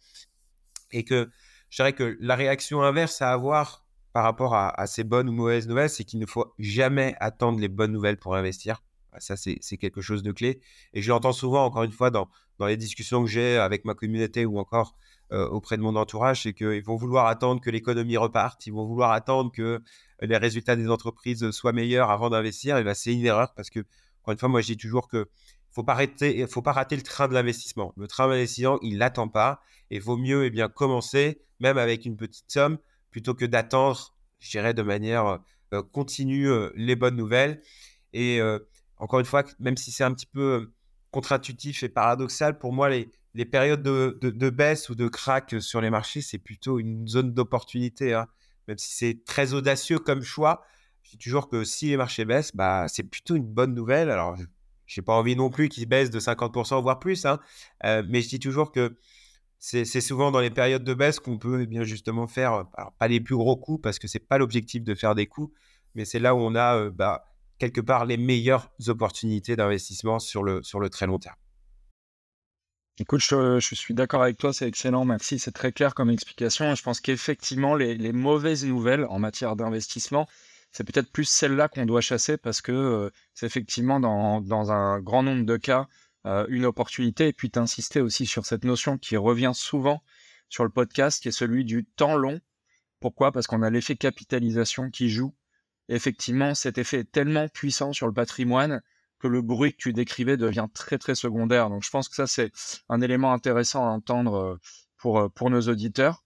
Et 0.91 1.05
que 1.05 1.31
je 1.71 1.77
dirais 1.77 1.93
que 1.93 2.17
la 2.21 2.35
réaction 2.37 2.83
inverse 2.83 3.23
à 3.23 3.33
avoir 3.33 3.82
par 4.13 4.25
rapport 4.25 4.55
à, 4.55 4.87
ces 4.87 5.05
bonnes 5.05 5.29
ou 5.29 5.33
mauvaises 5.33 5.67
nouvelles, 5.67 5.89
c'est 5.89 6.05
qu'il 6.05 6.21
ne 6.21 6.27
faut 6.27 6.53
jamais 6.59 7.15
attendre 7.19 7.59
les 7.59 7.69
bonnes 7.69 7.93
nouvelles 7.93 8.19
pour 8.19 8.35
investir. 8.35 8.83
Ça, 9.19 9.37
c'est 9.37 9.77
quelque 9.77 10.01
chose 10.01 10.23
de 10.23 10.33
clé. 10.33 10.61
Et 10.95 11.03
je 11.03 11.09
l'entends 11.11 11.33
souvent, 11.33 11.65
encore 11.65 11.83
une 11.83 11.93
fois, 11.93 12.11
dans, 12.11 12.29
dans 12.59 12.67
les 12.67 12.77
discussions 12.77 13.25
que 13.25 13.31
j'ai 13.31 13.57
avec 13.57 13.85
ma 13.85 13.95
communauté 13.95 14.47
ou 14.47 14.59
encore 14.59 14.97
euh, 15.33 15.49
auprès 15.49 15.77
de 15.77 15.83
mon 15.83 15.97
entourage, 15.97 16.43
c'est 16.43 16.53
qu'ils 16.53 16.85
vont 16.85 16.97
vouloir 16.97 17.27
attendre 17.27 17.61
que 17.61 17.71
l'économie 17.71 18.17
reparte, 18.17 18.67
ils 18.67 18.73
vont 18.73 18.87
vouloir 18.87 19.13
attendre 19.13 19.51
que 19.51 19.83
les 20.21 20.37
résultats 20.37 20.77
des 20.77 20.91
entreprises 20.91 21.51
soient 21.51 21.73
meilleurs 21.73 22.11
avant 22.11 22.29
d'investir. 22.31 22.77
Et 22.77 22.85
ben, 22.85 22.95
c'est 22.95 23.15
une 23.15 23.25
erreur 23.25 23.55
parce 23.55 23.71
que, 23.71 23.81
encore 24.23 24.33
une 24.33 24.39
fois, 24.39 24.49
moi, 24.49 24.61
je 24.61 24.69
dis 24.69 24.77
toujours 24.77 25.09
que 25.09 25.29
faut 25.71 25.85
pas 25.85 25.93
arrêter, 25.93 26.47
faut 26.47 26.61
pas 26.61 26.73
rater 26.73 26.97
le 26.97 27.03
train 27.03 27.29
de 27.29 27.35
l'investissement. 27.35 27.95
Le 27.97 28.07
train 28.07 28.29
d'investissement, 28.29 28.79
il 28.83 28.99
l'attend 28.99 29.29
pas 29.29 29.61
et 29.91 29.99
vaut 29.99 30.19
mieux 30.19 30.45
eh 30.45 30.51
bien 30.51 30.69
commencer 30.69 31.43
même 31.61 31.79
avec 31.79 32.05
une 32.05 32.17
petite 32.17 32.51
somme 32.51 32.79
plutôt 33.13 33.35
que 33.35 33.45
d'attendre, 33.45 34.17
je 34.41 34.51
dirais, 34.51 34.75
de 34.75 34.83
manière 34.83 35.39
euh, 35.73 35.83
continue 35.93 36.49
euh, 36.49 36.71
les 36.75 36.97
bonnes 36.97 37.17
nouvelles. 37.17 37.63
Et 38.13 38.41
encore 38.99 39.21
une 39.21 39.27
fois, 39.27 39.43
même 39.59 39.79
si 39.79 39.91
c'est 39.91 40.05
un 40.05 40.13
petit 40.13 40.27
peu 40.27 40.71
contre-intuitif 41.13 41.83
et 41.83 41.89
paradoxal, 41.89 42.59
pour 42.59 42.73
moi, 42.73 42.91
les, 42.91 43.45
périodes 43.47 43.83
de, 43.83 44.51
baisse 44.51 44.91
ou 44.91 44.95
de 44.95 45.09
crack 45.09 45.55
sur 45.61 45.81
les 45.81 45.89
marchés, 45.89 46.21
c'est 46.21 46.39
plutôt 46.39 46.79
une 46.79 47.09
zone 47.09 47.33
d'opportunité. 47.33 48.13
Hein. 48.13 48.27
Même 48.69 48.77
si 48.77 48.93
c'est 48.95 49.25
très 49.25 49.55
audacieux 49.55 49.99
comme 49.99 50.23
choix, 50.23 50.65
je 51.03 51.13
dis 51.13 51.19
toujours 51.19 51.49
que 51.49 51.65
si 51.65 51.89
les 51.89 51.97
marchés 51.97 52.25
baissent, 52.25 52.55
bah, 52.55 52.87
c'est 52.89 53.03
plutôt 53.03 53.35
une 53.35 53.47
bonne 53.47 53.75
nouvelle. 53.75 54.11
Alors, 54.11 54.37
je 54.87 55.01
n'ai 55.01 55.05
pas 55.05 55.15
envie 55.15 55.37
non 55.37 55.51
plus 55.51 55.69
qu'ils 55.69 55.87
baissent 55.87 56.11
de 56.11 56.21
50%, 56.21 56.83
voire 56.83 56.99
plus. 56.99 57.25
Hein. 57.25 57.41
Euh, 57.85 58.03
mais 58.09 58.21
je 58.23 58.29
dis 58.29 58.41
toujours 58.41 58.73
que 58.73 58.97
c'est 59.63 60.01
souvent 60.01 60.33
dans 60.33 60.41
les 60.41 60.51
périodes 60.51 60.83
de 60.83 60.93
baisse 60.93 61.21
qu'on 61.21 61.39
peut 61.39 61.63
eh 61.63 61.67
bien 61.67 61.85
justement 61.85 62.27
faire, 62.27 62.67
pas 62.99 63.07
les 63.07 63.21
plus 63.21 63.37
gros 63.37 63.57
coups, 63.57 63.81
parce 63.81 64.01
que 64.01 64.09
ce 64.09 64.19
n'est 64.19 64.25
pas 64.25 64.37
l'objectif 64.37 64.83
de 64.83 64.93
faire 64.95 65.15
des 65.15 65.27
coups, 65.27 65.55
mais 65.95 66.05
c'est 66.05 66.19
là 66.19 66.35
où 66.35 66.39
on 66.39 66.57
a 66.57 66.77
euh, 66.77 66.91
bah, 66.91 67.25
quelque 67.59 67.81
part 67.81 68.05
les 68.05 68.17
meilleures 68.17 68.73
opportunités 68.89 69.55
d'investissement 69.55 70.19
sur 70.19 70.43
le, 70.43 70.65
sur 70.65 70.81
le 70.81 70.91
très 70.91 71.07
long 71.07 71.21
terme. 71.21 71.37
Écoute, 72.99 73.21
je, 73.21 73.61
suis 73.61 73.95
d'accord 73.95 74.23
avec 74.23 74.37
toi, 74.37 74.53
c'est 74.53 74.67
excellent, 74.67 75.05
merci, 75.05 75.39
c'est 75.39 75.53
très 75.53 75.71
clair 75.71 75.95
comme 75.95 76.11
explication. 76.11 76.75
Je 76.75 76.83
pense 76.83 77.01
qu'effectivement, 77.01 77.77
les, 77.77 78.13
mauvaises 78.13 78.67
nouvelles 78.67 79.07
en 79.09 79.21
matière 79.21 79.55
d'investissement, 79.55 80.29
c'est 80.73 80.83
peut-être 80.83 81.11
plus 81.13 81.25
celles-là 81.25 81.69
qu'on 81.69 81.87
doit 81.87 82.01
chasser 82.01 82.37
parce 82.37 82.61
que 82.61 82.73
euh, 82.73 83.11
c'est 83.33 83.47
effectivement 83.47 84.01
dans, 84.01 84.73
un 84.73 84.99
grand 85.01 85.23
nombre 85.23 85.47
de 85.47 85.57
cas 85.57 85.87
euh, 86.27 86.47
une 86.49 86.65
opportunité. 86.65 87.29
Et 87.29 87.33
puis 87.33 87.49
d'insister 87.49 88.01
aussi 88.01 88.27
sur 88.27 88.47
cette 88.47 88.65
notion 88.65 88.99
qui 88.99 89.17
revient 89.17 89.53
souvent 89.55 90.03
sur 90.49 90.65
le 90.65 90.71
podcast, 90.71 91.23
qui 91.23 91.29
est 91.29 91.33
celui 91.33 91.65
du 91.65 91.85
temps 91.85 92.17
long. 92.17 92.41
Pourquoi? 93.01 93.33
Parce 93.33 93.47
qu'on 93.47 93.63
a 93.63 93.71
l'effet 93.71 93.97
capitalisation 93.97 94.91
qui 94.91 95.09
joue 95.09 95.35
effectivement, 95.89 96.55
cet 96.55 96.79
effet 96.79 97.01
est 97.01 97.13
tellement 97.13 97.49
puissant 97.49 97.93
sur 97.93 98.07
le 98.07 98.13
patrimoine 98.13 98.83
que 99.19 99.29
le 99.29 99.43
bruit 99.43 99.73
que 99.73 99.79
tu 99.79 99.93
décrivais 99.93 100.37
devient 100.37 100.67
très 100.73 100.99
très 100.99 101.15
secondaire. 101.15 101.69
Donc 101.71 101.85
je 101.85 101.91
pense 101.91 102.09
que 102.09 102.17
ça 102.17 102.27
c'est 102.27 102.51
un 102.89 103.01
élément 103.01 103.33
intéressant 103.33 103.85
à 103.87 103.91
entendre 103.91 104.35
euh, 104.35 104.61
pour, 104.97 105.21
euh, 105.21 105.29
pour 105.29 105.51
nos 105.51 105.61
auditeurs. 105.63 106.25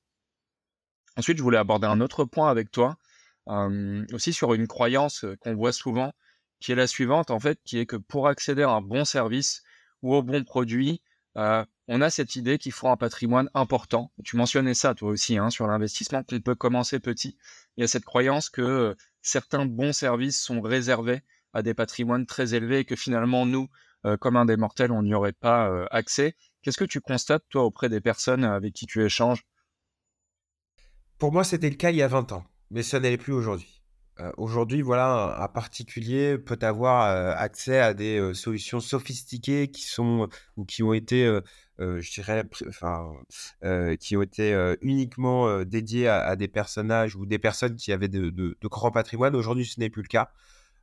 Ensuite, 1.17 1.39
je 1.39 1.43
voulais 1.43 1.59
aborder 1.59 1.87
un 1.87 2.01
autre 2.01 2.25
point 2.25 2.51
avec 2.51 2.71
toi, 2.71 2.99
euh, 3.49 4.05
aussi 4.13 4.33
sur 4.33 4.53
une 4.53 4.67
croyance 4.67 5.25
qu'on 5.41 5.55
voit 5.55 5.73
souvent, 5.73 6.13
qui 6.61 6.73
est 6.73 6.75
la 6.75 6.87
suivante 6.87 7.31
en 7.31 7.41
fait, 7.41 7.59
qui 7.65 7.79
est 7.79 7.87
que 7.87 7.97
pour 7.97 8.29
accéder 8.29 8.63
à 8.63 8.71
un 8.71 8.83
bon 8.83 9.05
service 9.05 9.63
ou 10.07 10.15
au 10.15 10.23
bon 10.23 10.45
produit, 10.45 11.03
on 11.89 12.01
a 12.01 12.11
cette 12.11 12.37
idée 12.37 12.59
qu'il 12.59 12.73
faut 12.73 12.89
un 12.89 12.97
patrimoine 12.97 13.51
important. 13.55 14.13
Tu 14.25 14.37
mentionnais 14.37 14.75
ça 14.75 14.95
toi 14.95 15.11
aussi 15.11 15.37
hein, 15.37 15.51
sur 15.51 15.67
l'investissement, 15.67 16.23
qu'on 16.23 16.41
peut 16.41 16.55
commencer 16.55 16.99
petit. 16.99 17.37
Il 17.77 17.83
y 17.83 17.85
a 17.85 17.89
cette 17.89 18.05
croyance 18.05 18.49
que 18.49 18.97
certains 19.23 19.67
bons 19.67 19.93
services 19.93 20.41
sont 20.41 20.61
réservés 20.61 21.23
à 21.53 21.63
des 21.63 21.75
patrimoines 21.75 22.27
très 22.27 22.55
élevés 22.55 22.81
et 22.81 22.85
que 22.85 22.97
finalement, 22.97 23.47
nous, 23.47 23.69
euh, 24.05 24.17
comme 24.17 24.37
un 24.37 24.45
des 24.45 24.57
mortels, 24.57 24.93
on 24.93 25.03
n'y 25.03 25.15
aurait 25.15 25.33
pas 25.33 25.69
euh, 25.69 25.87
accès. 25.91 26.37
Qu'est-ce 26.63 26.79
que 26.79 26.85
tu 26.85 27.01
constates, 27.01 27.45
toi, 27.49 27.65
auprès 27.65 27.89
des 27.89 28.01
personnes 28.01 28.45
avec 28.45 28.73
qui 28.73 28.87
tu 28.87 29.05
échanges? 29.05 29.45
Pour 31.19 31.33
moi, 31.33 31.45
c'était 31.45 31.71
le 31.71 31.77
cas 31.77 31.91
il 31.91 31.97
y 31.97 32.03
a 32.03 32.09
20 32.09 32.33
ans, 32.33 32.45
mais 32.71 32.83
ça 32.83 33.01
n'est 33.01 33.17
plus 33.17 33.33
aujourd'hui. 33.33 33.76
Euh, 34.19 34.33
aujourd'hui, 34.39 34.81
voilà, 34.81 35.43
un, 35.43 35.49
particulier 35.49 36.39
peut 36.39 36.59
avoir 36.63 37.03
accès 37.39 37.79
à 37.79 37.93
des 37.95 38.33
solutions 38.35 38.81
sophistiquées 38.81 39.69
qui 39.69 39.83
sont 39.83 40.29
ou 40.57 40.65
qui 40.65 40.83
ont 40.83 40.95
été, 40.95 41.39
je 41.79 42.11
dirais, 42.13 42.45
enfin, 42.67 43.13
qui 44.01 44.17
ont 44.17 44.23
été 44.23 44.75
uniquement 44.81 45.63
dédiées 45.65 46.09
à, 46.09 46.35
des 46.37 46.49
personnages 46.49 47.15
ou 47.15 47.27
des 47.27 47.39
personnes 47.39 47.77
qui 47.77 47.93
avaient 47.93 48.09
de, 48.09 48.31
de 48.31 48.69
grands 48.69 48.91
patrimoines. 48.91 49.37
Aujourd'hui, 49.37 49.67
ce 49.67 49.81
n'est 49.81 49.91
plus 49.91 50.03
le 50.03 50.09
cas. 50.09 50.31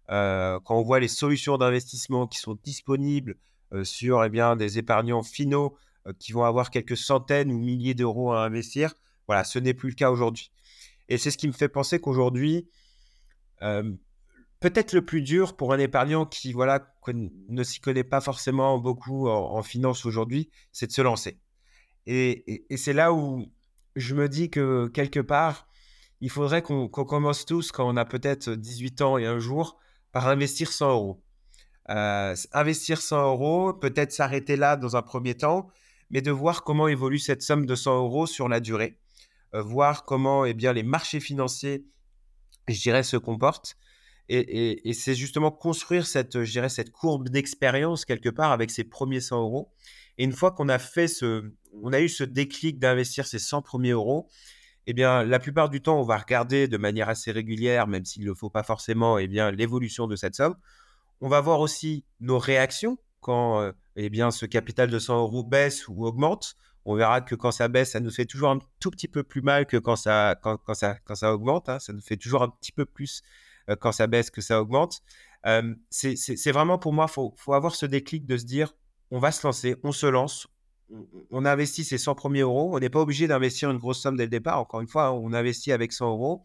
quand 0.08 0.78
on 0.78 0.84
voit 0.84 1.00
les 1.00 1.08
solutions 1.08 1.58
d'investissement 1.58 2.28
qui 2.28 2.38
sont 2.38 2.58
disponibles 2.63 3.36
sur 3.84 4.24
eh 4.24 4.30
bien, 4.30 4.56
des 4.56 4.78
épargnants 4.78 5.24
finaux 5.24 5.76
qui 6.19 6.34
vont 6.34 6.43
avoir 6.43 6.69
quelques 6.69 6.98
centaines 6.98 7.52
ou 7.52 7.58
milliers 7.58 7.96
d'euros 7.96 8.32
à 8.32 8.43
investir, 8.43 8.93
voilà, 9.28 9.43
ce 9.43 9.60
n'est 9.60 9.74
plus 9.74 9.89
le 9.89 9.96
cas 9.96 10.12
aujourd'hui. 10.12 10.52
Et 11.10 11.17
c'est 11.17 11.32
ce 11.32 11.38
qui 11.38 11.48
me 11.48 11.54
fait 11.54 11.69
penser 11.69 12.00
qu'aujourd'hui, 12.00 12.67
peut-être 14.63 14.93
le 14.93 15.04
plus 15.04 15.21
dur 15.21 15.58
pour 15.58 15.73
un 15.73 15.80
épargnant 15.80 16.26
qui 16.26 16.54
voilà, 16.54 16.95
ne 17.12 17.63
s'y 17.63 17.82
connaît 17.82 18.06
pas 18.06 18.21
forcément 18.21 18.78
beaucoup 18.78 19.28
en, 19.28 19.62
finance 19.62 20.06
aujourd'hui, 20.06 20.49
c'est 20.71 20.88
de 20.88 20.91
se 20.93 21.02
lancer. 21.02 21.38
Et, 22.06 22.65
c'est 22.78 22.93
là 22.93 23.13
où 23.13 23.45
je 23.97 24.15
me 24.15 24.30
dis 24.30 24.49
que 24.49 24.88
quelque 24.88 25.19
part, 25.19 25.67
il 26.21 26.30
faudrait 26.30 26.62
qu'on 26.62 26.88
commence 26.88 27.45
tous, 27.45 27.73
quand 27.73 27.86
on 27.86 27.97
a 27.97 28.06
peut-être 28.06 28.52
18 28.52 29.02
ans 29.02 29.17
et 29.17 29.26
un 29.26 29.39
jour, 29.39 29.78
par 30.13 30.30
investir 30.30 30.71
100 30.71 30.91
euros. 30.91 31.23
Euh, 31.89 32.34
investir 32.54 33.02
100 33.02 33.32
euros, 33.34 33.73
peut-être 33.73 34.13
s'arrêter 34.13 34.56
là 34.56 34.78
dans 34.78 34.95
un 34.95 35.02
premier 35.02 35.36
temps, 35.36 35.67
mais 36.10 36.21
de 36.21 36.32
voir 36.32 36.63
comment 36.63 36.88
évolue 36.88 37.19
cette 37.19 37.41
somme 37.41 37.65
de 37.65 37.76
100 37.76 37.97
euros 37.97 38.26
sur 38.28 38.47
la 38.47 38.62
durée, 38.62 38.97
euh, 39.54 39.62
voir 39.62 40.06
comment 40.06 40.45
eh 40.45 40.54
bien, 40.54 40.71
les 40.71 40.84
marchés 40.84 41.19
financiers 41.19 41.86
je 42.67 42.82
dirais, 42.82 43.04
se 43.04 43.17
comporte. 43.17 43.76
Et, 44.30 44.93
c'est 44.93 45.15
justement 45.15 45.52
construire 45.52 46.08
cette, 46.08 46.43
je 46.43 46.52
dirais, 46.52 46.69
cette 46.69 46.91
courbe 46.91 47.30
d'expérience 47.30 48.06
quelque 48.06 48.30
part 48.30 48.52
avec 48.52 48.71
ses 48.71 48.84
premiers 48.84 49.19
100 49.19 49.41
euros. 49.41 49.71
Et 50.17 50.23
une 50.23 50.32
fois 50.32 50.52
qu'on 50.52 50.69
a 50.69 50.80
fait 50.80 51.08
ce, 51.08 51.52
on 51.82 51.91
a 51.91 51.99
eu 51.99 52.10
ce 52.10 52.23
déclic 52.23 52.80
d'investir 52.80 53.28
ces 53.28 53.39
100 53.39 53.62
premiers 53.62 53.91
euros, 53.91 54.30
eh 54.88 54.93
bien, 54.93 55.23
la 55.23 55.39
plupart 55.39 55.69
du 55.69 55.82
temps, 55.82 55.99
on 55.99 56.04
va 56.04 56.17
regarder 56.17 56.67
de 56.67 56.78
manière 56.78 57.10
assez 57.10 57.32
régulière, 57.32 57.88
même 57.88 58.06
s'il 58.06 58.26
ne 58.26 58.34
faut 58.34 58.49
pas 58.49 58.63
forcément, 58.63 59.17
eh 59.17 59.28
bien, 59.28 59.52
l'évolution 59.52 60.08
de 60.08 60.15
cette 60.15 60.36
somme. 60.36 60.56
On 61.21 61.30
va 61.30 61.41
voir 61.41 61.60
aussi 61.60 62.06
nos 62.19 62.38
réactions 62.38 62.97
quand, 63.21 63.62
euh, 63.62 63.71
eh 63.95 64.10
bien, 64.10 64.32
ce 64.32 64.45
capital 64.45 64.89
de 64.89 64.99
100 64.99 65.19
euros 65.19 65.43
baisse 65.43 65.88
ou 65.88 66.06
augmente 66.06 66.56
on 66.86 66.96
verra 66.96 67.22
que 67.22 67.36
quand 67.36 67.52
ça 67.52 67.67
baisse, 67.67 67.91
ça 67.91 68.00
nous 68.00 68.12
fait 68.12 68.26
toujours 68.26 68.50
un 68.50 68.60
tout 68.80 68.91
petit 68.91 69.08
peu 69.08 69.24
plus 69.24 69.41
mal 69.41 69.65
que 69.65 69.78
quand 69.78 69.96
ça, 69.96 70.36
quand, 70.41 70.74
ça, 70.74 70.98
quand 71.06 71.15
ça 71.15 71.34
augmente. 71.34 71.69
Hein. 71.69 71.80
Ça 71.80 71.93
nous 71.93 72.02
fait 72.02 72.17
toujours 72.17 72.43
un 72.43 72.50
petit 72.50 72.72
peu 72.72 72.86
plus 72.86 73.22
quand 73.80 73.93
ça 73.93 74.08
baisse 74.08 74.30
que 74.30 74.41
ça 74.41 74.62
augmente. 74.62 75.02
c'est 75.89 76.52
vraiment 76.52 76.78
pour 76.78 76.93
moi, 76.93 77.06
il 77.10 77.13
faut, 77.13 77.34
faut 77.38 77.54
avoir 77.54 77.76
ce 77.76 77.86
déclic 77.86 78.26
de 78.26 78.38
se 78.38 78.46
dire, 78.46 78.74
on 79.12 79.19
va 79.19 79.32
se 79.32 79.46
lancer, 79.48 79.78
on 79.84 79.91
se 79.91 80.06
lance, 80.06 80.48
on 81.32 81.46
investit 81.46 81.84
ses 81.84 81.98
100 81.98 82.15
premiers 82.15 82.41
euros. 82.41 82.76
On 82.76 82.80
n'est 82.80 82.89
pas 82.89 83.00
obligé 83.00 83.28
d'investir 83.28 83.72
une 83.72 83.78
grosse 83.78 84.02
somme 84.02 84.17
dès 84.17 84.24
le 84.24 84.30
départ. 84.30 84.60
Encore 84.60 84.82
une 84.82 84.88
fois, 84.88 85.13
on 85.13 85.34
investit 85.34 85.72
avec 85.72 85.93
100 85.93 86.10
euros. 86.10 86.43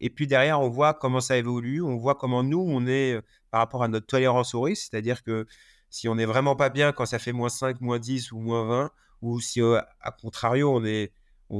Et 0.00 0.10
puis 0.10 0.26
derrière, 0.26 0.60
on 0.60 0.68
voit 0.68 0.94
comment 0.94 1.20
ça 1.20 1.36
évolue. 1.36 1.82
On 1.82 1.96
voit 1.96 2.14
comment 2.14 2.42
nous, 2.42 2.60
on 2.60 2.86
est 2.86 3.14
euh, 3.14 3.22
par 3.50 3.60
rapport 3.60 3.82
à 3.82 3.88
notre 3.88 4.06
tolérance 4.06 4.54
au 4.54 4.62
risque. 4.62 4.88
C'est-à-dire 4.90 5.22
que 5.22 5.46
si 5.88 6.08
on 6.08 6.16
n'est 6.16 6.26
vraiment 6.26 6.56
pas 6.56 6.68
bien 6.68 6.92
quand 6.92 7.06
ça 7.06 7.18
fait 7.18 7.32
moins 7.32 7.48
5, 7.48 7.80
moins 7.80 7.98
10 7.98 8.32
ou 8.32 8.38
moins 8.38 8.64
20, 8.66 8.90
ou 9.22 9.40
si 9.40 9.60
à 9.62 10.10
contrario, 10.20 10.70
on 10.74 10.84
est 10.84 11.12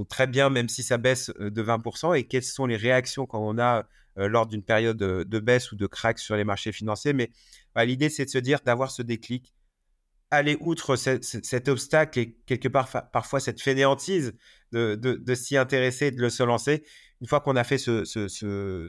très 0.08 0.26
bien 0.26 0.50
même 0.50 0.68
si 0.68 0.82
ça 0.82 0.98
baisse 0.98 1.30
de 1.38 1.62
20%, 1.62 2.16
et 2.16 2.24
quelles 2.24 2.42
sont 2.42 2.66
les 2.66 2.76
réactions 2.76 3.26
quand 3.26 3.40
on 3.40 3.58
a 3.58 3.86
lors 4.16 4.46
d'une 4.46 4.62
période 4.62 4.96
de, 4.96 5.38
baisse 5.38 5.72
ou 5.72 5.76
de 5.76 5.86
crack 5.86 6.18
sur 6.18 6.36
les 6.36 6.44
marchés 6.44 6.72
financiers? 6.72 7.12
Mais 7.12 7.30
bah, 7.74 7.84
l'idée, 7.84 8.08
c'est 8.08 8.24
de 8.24 8.30
se 8.30 8.38
dire 8.38 8.60
d'avoir 8.64 8.90
ce 8.90 9.02
déclic, 9.02 9.52
aller 10.30 10.56
outre 10.60 10.96
cet 10.96 11.68
obstacle 11.68 12.18
et 12.18 12.36
quelque 12.46 12.68
part 12.68 13.10
parfois 13.12 13.38
cette 13.40 13.60
fainéantise 13.60 14.34
de, 14.72 15.34
s'y 15.34 15.56
intéresser, 15.56 16.10
de 16.10 16.20
le 16.20 16.30
se 16.30 16.42
lancer. 16.42 16.84
Une 17.20 17.28
fois 17.28 17.40
qu'on 17.40 17.56
a 17.56 17.64
fait 17.64 17.78
ce, 17.78 18.04
ce, 18.04 18.88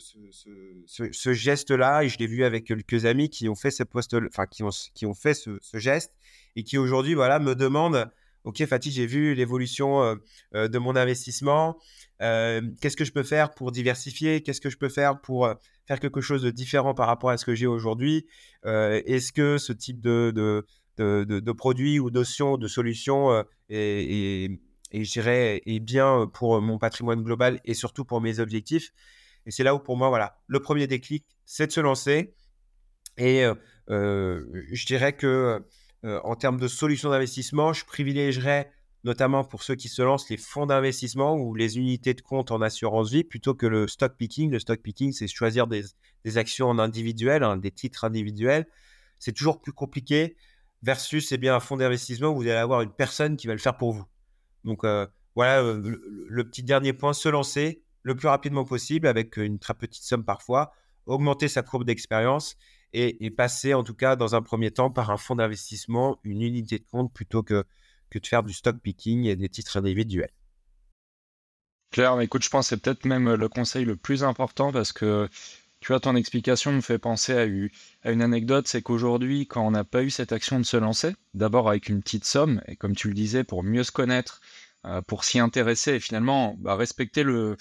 geste-là, 1.33 2.03
et 2.03 2.09
je 2.09 2.17
l'ai 2.17 2.27
vu 2.27 2.43
avec 2.43 2.65
quelques 2.65 3.05
amis 3.05 3.29
qui 3.29 3.47
ont 3.47 3.55
fait 3.55 3.71
ce 3.71 3.83
poste, 3.83 4.15
enfin 4.27 4.47
qui 4.47 4.63
ont, 4.63 4.71
qui 4.93 5.05
ont 5.05 5.13
fait 5.13 5.33
ce, 5.33 5.59
geste 5.75 6.13
et 6.55 6.63
qui 6.63 6.77
aujourd'hui 6.77 7.13
voilà 7.13 7.39
me 7.39 7.55
demandent 7.55 8.09
Ok, 8.47 8.65
Fatih, 8.65 8.91
j'ai 8.91 9.05
vu 9.05 9.33
l'évolution 9.33 10.17
de 10.53 10.77
mon 10.77 10.95
investissement. 10.95 11.77
Qu'est-ce 12.17 12.95
que 12.95 13.03
je 13.03 13.11
peux 13.11 13.23
faire 13.23 13.53
pour 13.53 13.73
diversifier? 13.73 14.41
Qu'est-ce 14.41 14.61
que 14.61 14.69
je 14.69 14.77
peux 14.77 14.87
faire 14.87 15.19
pour 15.19 15.53
faire 15.85 15.99
quelque 15.99 16.21
chose 16.21 16.43
de 16.43 16.49
différent 16.49 16.93
par 16.93 17.07
rapport 17.07 17.29
à 17.29 17.35
ce 17.35 17.43
que 17.43 17.55
j'ai 17.55 17.67
aujourd'hui? 17.67 18.25
Est-ce 18.63 19.33
que 19.33 19.57
ce 19.57 19.73
type 19.73 19.99
de, 19.99 20.63
de, 20.97 21.51
produits 21.51 21.99
ou 21.99 22.09
notions, 22.09 22.57
de 22.57 22.69
je 24.93 25.11
dirais, 25.11 25.61
est 25.65 25.79
bien 25.81 26.31
pour 26.33 26.61
mon 26.61 26.77
patrimoine 26.77 27.23
global 27.23 27.59
et 27.65 27.73
surtout 27.73 28.05
pour 28.05 28.21
mes 28.21 28.39
objectifs? 28.39 28.93
Et 29.45 29.51
c'est 29.51 29.63
là 29.65 29.75
où 29.75 29.79
pour 29.79 29.97
moi, 29.97 30.07
voilà, 30.07 30.39
le 30.47 30.61
premier 30.61 30.87
déclic, 30.87 31.25
c'est 31.43 31.67
de 31.67 31.73
se 31.73 31.81
lancer. 31.81 32.33
Et 33.17 33.43
je 33.89 34.85
dirais 34.85 35.17
que 35.17 35.61
en 36.23 36.35
termes 36.35 36.59
de 36.59 36.67
solutions 36.67 37.09
d'investissement, 37.09 37.73
je 37.73 37.85
privilégierais 37.85 38.71
notamment 39.03 39.43
pour 39.43 39.63
ceux 39.63 39.75
qui 39.75 39.87
se 39.87 40.01
lancent 40.01 40.29
les 40.29 40.37
fonds 40.37 40.65
d'investissement 40.65 41.35
ou 41.37 41.55
les 41.55 41.77
unités 41.77 42.13
de 42.13 42.21
compte 42.21 42.51
en 42.51 42.61
assurance 42.61 43.11
vie 43.11 43.23
plutôt 43.23 43.53
que 43.53 43.65
le 43.65 43.87
stock 43.87 44.15
picking. 44.17 44.51
Le 44.51 44.59
stock 44.59 44.81
picking, 44.81 45.13
c'est 45.13 45.27
choisir 45.27 45.67
des, 45.67 45.85
actions 46.35 46.67
en 46.67 46.77
individuel, 46.77 47.43
hein, 47.43 47.55
des 47.55 47.71
titres 47.71 48.03
individuels. 48.03 48.67
C'est 49.17 49.31
toujours 49.31 49.61
plus 49.61 49.71
compliqué 49.71 50.35
versus 50.83 51.31
eh 51.31 51.37
bien, 51.37 51.55
un 51.55 51.59
fonds 51.61 51.77
d'investissement 51.77 52.29
où 52.29 52.35
vous 52.35 52.41
allez 52.41 52.51
avoir 52.51 52.81
une 52.81 52.91
personne 52.91 53.37
qui 53.37 53.47
va 53.47 53.53
le 53.53 53.59
faire 53.59 53.77
pour 53.77 53.93
vous. 53.93 54.05
Donc 54.65 54.83
euh, 54.83 55.07
voilà 55.35 55.61
euh, 55.61 55.97
le, 56.27 56.43
petit 56.43 56.63
dernier 56.63 56.91
point, 56.91 57.13
se 57.13 57.29
lancer 57.29 57.81
le 58.03 58.13
plus 58.13 58.27
rapidement 58.27 58.65
possible 58.65 59.07
avec 59.07 59.37
une 59.37 59.57
très 59.57 59.73
petite 59.73 60.03
somme 60.03 60.25
parfois, 60.25 60.73
augmenter 61.05 61.47
sa 61.47 61.61
courbe 61.61 61.85
d'expérience 61.85 62.57
et, 62.93 63.29
passer 63.31 63.73
en 63.73 63.83
tout 63.83 63.93
cas 63.93 64.15
dans 64.15 64.35
un 64.35 64.41
premier 64.41 64.71
temps 64.71 64.89
par 64.89 65.11
un 65.11 65.17
fonds 65.17 65.35
d'investissement, 65.35 66.19
une 66.23 66.41
unité 66.41 66.79
de 66.79 66.85
compte 66.89 67.13
plutôt 67.13 67.43
que, 67.43 67.65
de 68.13 68.25
faire 68.25 68.43
du 68.43 68.53
stock 68.53 68.77
picking 68.81 69.25
et 69.25 69.35
des 69.35 69.49
titres 69.49 69.77
individuels. 69.77 70.31
Claire, 71.91 72.19
écoute, 72.21 72.43
je 72.43 72.49
pense 72.49 72.65
que 72.65 72.69
c'est 72.75 72.81
peut-être 72.81 73.05
même 73.05 73.33
le 73.33 73.49
conseil 73.49 73.85
le 73.85 73.95
plus 73.95 74.23
important 74.23 74.71
parce 74.71 74.91
que 74.91 75.29
tu 75.79 75.91
vois, 75.91 75.99
ton 75.99 76.15
explication 76.15 76.71
me 76.71 76.81
fait 76.81 76.97
penser 76.97 77.69
à, 78.03 78.11
une 78.11 78.21
anecdote, 78.21 78.67
c'est 78.67 78.81
qu'aujourd'hui, 78.81 79.45
quand 79.45 79.65
on 79.65 79.71
n'a 79.71 79.83
pas 79.83 80.03
eu 80.03 80.09
cette 80.09 80.31
action 80.31 80.59
de 80.59 80.65
se 80.65 80.77
lancer, 80.77 81.15
d'abord 81.35 81.69
avec 81.69 81.87
une 81.87 82.01
petite 82.01 82.25
somme, 82.25 82.61
et 82.67 82.75
comme 82.75 82.95
tu 82.95 83.07
le 83.07 83.13
disais, 83.13 83.43
pour 83.43 83.63
mieux 83.63 83.83
se 83.83 83.91
connaître, 83.91 84.41
euh, 84.85 85.01
pour 85.01 85.23
s'y 85.23 85.39
intéresser, 85.39 85.93
et 85.93 85.99
finalement 85.99 86.55
bah, 86.59 86.75
respecter 86.75 87.23
le, 87.23 87.57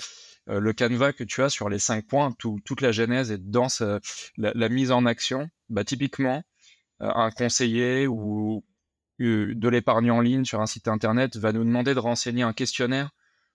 euh, 0.48 0.60
le 0.60 0.72
canevas 0.72 1.12
que 1.12 1.24
tu 1.24 1.42
as 1.42 1.48
sur 1.48 1.68
les 1.68 1.78
cinq 1.78 2.06
points, 2.06 2.32
toute 2.38 2.80
la 2.80 2.92
genèse 2.92 3.30
est 3.30 3.38
dans 3.38 3.68
la, 4.36 4.68
mise 4.68 4.92
en 4.92 5.06
action. 5.06 5.48
Bah, 5.68 5.84
typiquement, 5.84 6.42
euh, 7.02 7.10
un 7.14 7.30
conseiller 7.30 8.06
ou 8.06 8.64
de 9.18 9.68
l'épargne 9.68 10.10
en 10.10 10.20
ligne 10.20 10.44
sur 10.44 10.60
un 10.60 10.66
site 10.66 10.88
internet 10.88 11.36
va 11.36 11.52
nous 11.52 11.64
demander 11.64 11.94
de 11.94 11.98
renseigner 11.98 12.42
un 12.42 12.52
questionnaire 12.52 13.10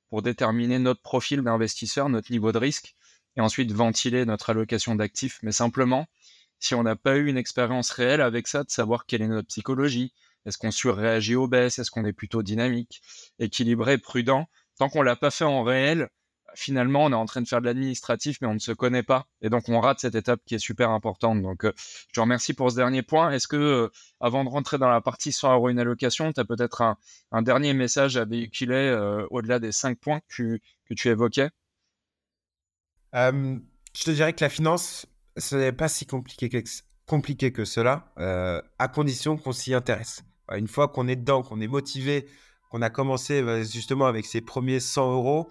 pour 0.09 0.21
déterminer 0.23 0.79
notre 0.79 1.01
profil 1.01 1.41
d'investisseur, 1.41 2.09
notre 2.09 2.31
niveau 2.31 2.51
de 2.51 2.57
risque 2.57 2.95
et 3.37 3.41
ensuite 3.41 3.71
ventiler 3.71 4.25
notre 4.25 4.49
allocation 4.49 4.95
d'actifs, 4.95 5.39
mais 5.43 5.51
simplement, 5.51 6.07
si 6.59 6.75
on 6.75 6.83
n'a 6.83 6.95
pas 6.95 7.17
eu 7.17 7.27
une 7.27 7.37
expérience 7.37 7.91
réelle 7.91 8.21
avec 8.21 8.47
ça, 8.47 8.63
de 8.63 8.69
savoir 8.69 9.05
quelle 9.05 9.21
est 9.21 9.27
notre 9.27 9.47
psychologie, 9.47 10.13
est-ce 10.45 10.57
qu'on 10.57 10.71
surréagit 10.71 11.35
aux 11.35 11.47
baisses, 11.47 11.79
est-ce 11.79 11.91
qu'on 11.91 12.05
est 12.05 12.13
plutôt 12.13 12.43
dynamique, 12.43 13.01
équilibré, 13.39 13.97
prudent, 13.97 14.49
tant 14.77 14.89
qu'on 14.89 15.01
l'a 15.01 15.15
pas 15.15 15.31
fait 15.31 15.45
en 15.45 15.63
réel, 15.63 16.09
finalement, 16.55 17.05
on 17.05 17.11
est 17.11 17.15
en 17.15 17.25
train 17.25 17.41
de 17.41 17.47
faire 17.47 17.61
de 17.61 17.65
l'administratif, 17.65 18.37
mais 18.41 18.47
on 18.47 18.53
ne 18.53 18.59
se 18.59 18.71
connaît 18.71 19.03
pas. 19.03 19.27
Et 19.41 19.49
donc, 19.49 19.69
on 19.69 19.79
rate 19.79 19.99
cette 19.99 20.15
étape 20.15 20.41
qui 20.45 20.55
est 20.55 20.59
super 20.59 20.89
importante. 20.89 21.41
Donc, 21.41 21.65
euh, 21.65 21.73
je 21.77 22.13
te 22.13 22.19
remercie 22.19 22.53
pour 22.53 22.71
ce 22.71 22.75
dernier 22.75 23.01
point. 23.01 23.31
Est-ce 23.31 23.47
que, 23.47 23.55
euh, 23.55 23.89
avant 24.19 24.43
de 24.43 24.49
rentrer 24.49 24.77
dans 24.77 24.89
la 24.89 25.01
partie 25.01 25.31
100 25.31 25.53
euros 25.53 25.69
une 25.69 25.79
allocation, 25.79 26.31
tu 26.31 26.39
as 26.39 26.45
peut-être 26.45 26.81
un, 27.31 27.41
dernier 27.41 27.73
message 27.73 28.17
à 28.17 28.25
véhiculer 28.25 28.75
euh, 28.75 29.25
au-delà 29.31 29.59
des 29.59 29.71
cinq 29.71 29.99
points 29.99 30.21
que 30.29 30.59
tu 30.95 31.07
évoquais? 31.07 31.49
Je 33.13 34.03
te 34.05 34.11
dirais 34.11 34.33
que 34.33 34.43
la 34.43 34.49
finance, 34.49 35.05
ce 35.37 35.55
n'est 35.55 35.73
pas 35.73 35.89
si 35.89 36.05
compliqué 36.05 36.49
que, 36.49 36.59
compliqué 37.05 37.51
que 37.51 37.65
cela, 37.65 38.13
à 38.79 38.87
condition 38.87 39.37
qu'on 39.37 39.51
s'y 39.51 39.73
intéresse. 39.73 40.23
Une 40.55 40.67
fois 40.67 40.87
qu'on 40.87 41.07
est 41.07 41.15
dedans, 41.15 41.43
qu'on 41.43 41.59
est 41.61 41.67
motivé, 41.67 42.27
qu'on 42.71 42.81
a 42.81 42.89
commencé 42.89 43.41
bah, 43.43 43.61
justement 43.63 44.05
avec 44.05 44.25
ses 44.25 44.39
premiers 44.39 44.79
100 44.79 45.13
euros, 45.13 45.49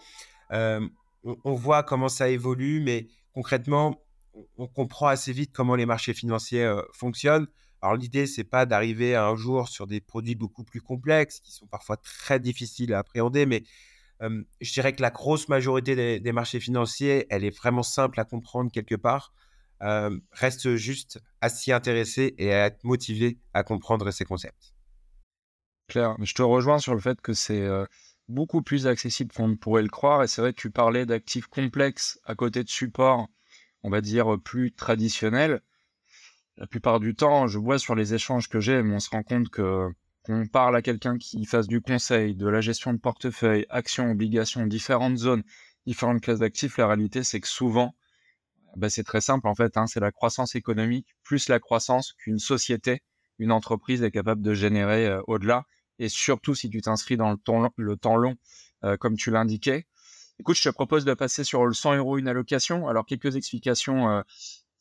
on, 0.50 1.54
voit 1.54 1.82
comment 1.82 2.08
ça 2.08 2.28
évolue, 2.28 2.80
mais 2.80 3.08
concrètement, 3.32 4.02
on, 4.56 4.66
comprend 4.66 5.06
assez 5.08 5.32
vite 5.32 5.52
comment 5.52 5.74
les 5.74 5.86
marchés 5.86 6.14
financiers 6.14 6.70
fonctionnent. 6.92 7.46
Alors 7.82 7.96
l'idée, 7.96 8.26
c'est 8.26 8.44
pas 8.44 8.66
d'arriver 8.66 9.16
un 9.16 9.34
jour 9.36 9.68
sur 9.68 9.86
des 9.86 10.00
produits 10.00 10.34
beaucoup 10.34 10.64
plus 10.64 10.80
complexes, 10.80 11.40
qui 11.40 11.52
sont 11.52 11.66
parfois 11.66 11.96
très 11.96 12.38
difficiles 12.40 12.92
à 12.94 12.98
appréhender, 12.98 13.46
mais 13.46 13.64
je 14.60 14.72
dirais 14.72 14.94
que 14.94 15.02
la 15.02 15.10
grosse 15.10 15.48
majorité 15.48 16.20
des, 16.20 16.32
marchés 16.32 16.60
financiers, 16.60 17.26
elle 17.30 17.44
est 17.44 17.56
vraiment 17.56 17.82
simple 17.82 18.20
à 18.20 18.24
comprendre 18.24 18.70
quelque 18.70 18.94
part. 18.94 19.32
reste 20.32 20.76
juste 20.76 21.20
à 21.40 21.48
s'y 21.48 21.72
intéresser 21.72 22.34
et 22.38 22.52
à 22.52 22.66
être 22.66 22.84
motivé 22.84 23.38
à 23.54 23.62
comprendre 23.62 24.10
ces 24.10 24.24
concepts. 24.24 24.74
Claire, 25.88 26.16
je 26.20 26.34
te 26.34 26.42
rejoins 26.42 26.78
sur 26.78 26.94
le 26.94 27.00
fait 27.00 27.20
que 27.20 27.32
c'est 27.32 27.66
beaucoup 28.30 28.62
plus 28.62 28.86
accessible 28.86 29.32
qu'on 29.32 29.48
ne 29.48 29.54
pourrait 29.54 29.82
le 29.82 29.88
croire. 29.88 30.22
Et 30.22 30.28
c'est 30.28 30.40
vrai 30.40 30.52
que 30.52 30.60
tu 30.60 30.70
parlais 30.70 31.06
d'actifs 31.06 31.46
complexes 31.46 32.18
à 32.24 32.34
côté 32.34 32.64
de 32.64 32.68
supports, 32.68 33.28
on 33.82 33.90
va 33.90 34.00
dire, 34.00 34.38
plus 34.42 34.72
traditionnels. 34.72 35.60
La 36.56 36.66
plupart 36.66 37.00
du 37.00 37.14
temps, 37.14 37.46
je 37.46 37.58
vois 37.58 37.78
sur 37.78 37.94
les 37.94 38.14
échanges 38.14 38.48
que 38.48 38.60
j'ai, 38.60 38.80
on 38.80 39.00
se 39.00 39.10
rend 39.10 39.22
compte 39.22 39.48
que 39.48 39.88
qu'on 40.22 40.46
parle 40.46 40.76
à 40.76 40.82
quelqu'un 40.82 41.16
qui 41.16 41.46
fasse 41.46 41.66
du 41.66 41.80
conseil, 41.80 42.34
de 42.34 42.46
la 42.46 42.60
gestion 42.60 42.92
de 42.92 42.98
portefeuille, 42.98 43.64
actions, 43.70 44.10
obligations, 44.10 44.66
différentes 44.66 45.16
zones, 45.16 45.42
différentes 45.86 46.20
classes 46.20 46.40
d'actifs, 46.40 46.76
la 46.76 46.88
réalité, 46.88 47.24
c'est 47.24 47.40
que 47.40 47.48
souvent, 47.48 47.94
bah, 48.76 48.90
c'est 48.90 49.02
très 49.02 49.20
simple 49.20 49.48
en 49.48 49.54
fait, 49.54 49.76
hein, 49.76 49.86
c'est 49.86 50.00
la 50.00 50.12
croissance 50.12 50.54
économique 50.54 51.16
plus 51.22 51.48
la 51.48 51.58
croissance 51.58 52.12
qu'une 52.12 52.38
société, 52.38 53.02
une 53.38 53.52
entreprise 53.52 54.02
est 54.02 54.10
capable 54.10 54.42
de 54.42 54.54
générer 54.54 55.06
euh, 55.06 55.22
au-delà, 55.26 55.64
et 56.00 56.08
surtout 56.08 56.56
si 56.56 56.68
tu 56.68 56.80
t'inscris 56.80 57.16
dans 57.16 57.30
le 57.30 57.36
temps, 57.36 57.70
le 57.76 57.96
temps 57.96 58.16
long, 58.16 58.34
euh, 58.82 58.96
comme 58.96 59.16
tu 59.16 59.30
l'indiquais. 59.30 59.86
Écoute, 60.40 60.56
je 60.56 60.64
te 60.64 60.70
propose 60.70 61.04
de 61.04 61.14
passer 61.14 61.44
sur 61.44 61.64
le 61.66 61.74
100 61.74 61.96
euros 61.96 62.18
une 62.18 62.26
allocation. 62.26 62.88
Alors, 62.88 63.06
quelques 63.06 63.36
explications 63.36 64.10
euh, 64.10 64.22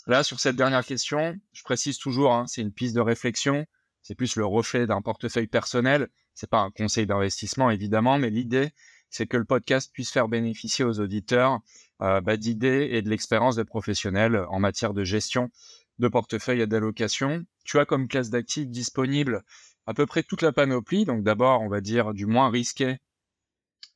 là 0.07 0.23
sur 0.23 0.39
cette 0.39 0.55
dernière 0.55 0.83
question. 0.83 1.35
Je 1.51 1.61
précise 1.63 1.99
toujours, 1.99 2.33
hein, 2.33 2.45
c'est 2.47 2.61
une 2.61 2.71
piste 2.71 2.95
de 2.95 3.01
réflexion 3.01 3.67
c'est 4.01 4.15
plus 4.15 4.35
le 4.35 4.45
reflet 4.45 4.87
d'un 4.87 5.01
portefeuille 5.01 5.47
personnel. 5.47 6.09
C'est 6.33 6.49
pas 6.49 6.61
un 6.61 6.71
conseil 6.71 7.05
d'investissement 7.05 7.69
évidemment, 7.69 8.17
mais 8.17 8.29
l'idée 8.29 8.71
c'est 9.11 9.25
que 9.25 9.37
le 9.37 9.45
podcast 9.45 9.91
puisse 9.91 10.11
faire 10.11 10.27
bénéficier 10.27 10.85
aux 10.85 10.99
auditeurs 10.99 11.59
euh, 12.01 12.21
bah, 12.21 12.37
d'idées 12.37 12.89
et 12.91 13.01
de 13.01 13.09
l'expérience 13.09 13.55
des 13.55 13.65
professionnels 13.65 14.45
en 14.49 14.59
matière 14.59 14.93
de 14.93 15.03
gestion 15.03 15.49
de 15.97 16.07
portefeuille 16.07 16.61
et 16.61 16.67
d'allocation. 16.67 17.43
Tu 17.65 17.79
as 17.79 17.85
comme 17.85 18.07
classe 18.07 18.29
d'actifs 18.29 18.67
disponible 18.67 19.43
à 19.89 19.93
peu 19.95 20.05
près 20.05 20.21
toute 20.21 20.43
la 20.43 20.51
panoplie. 20.51 21.03
Donc 21.03 21.23
d'abord, 21.23 21.61
on 21.61 21.67
va 21.67 21.81
dire 21.81 22.13
du 22.13 22.27
moins 22.27 22.51
risqué 22.51 22.97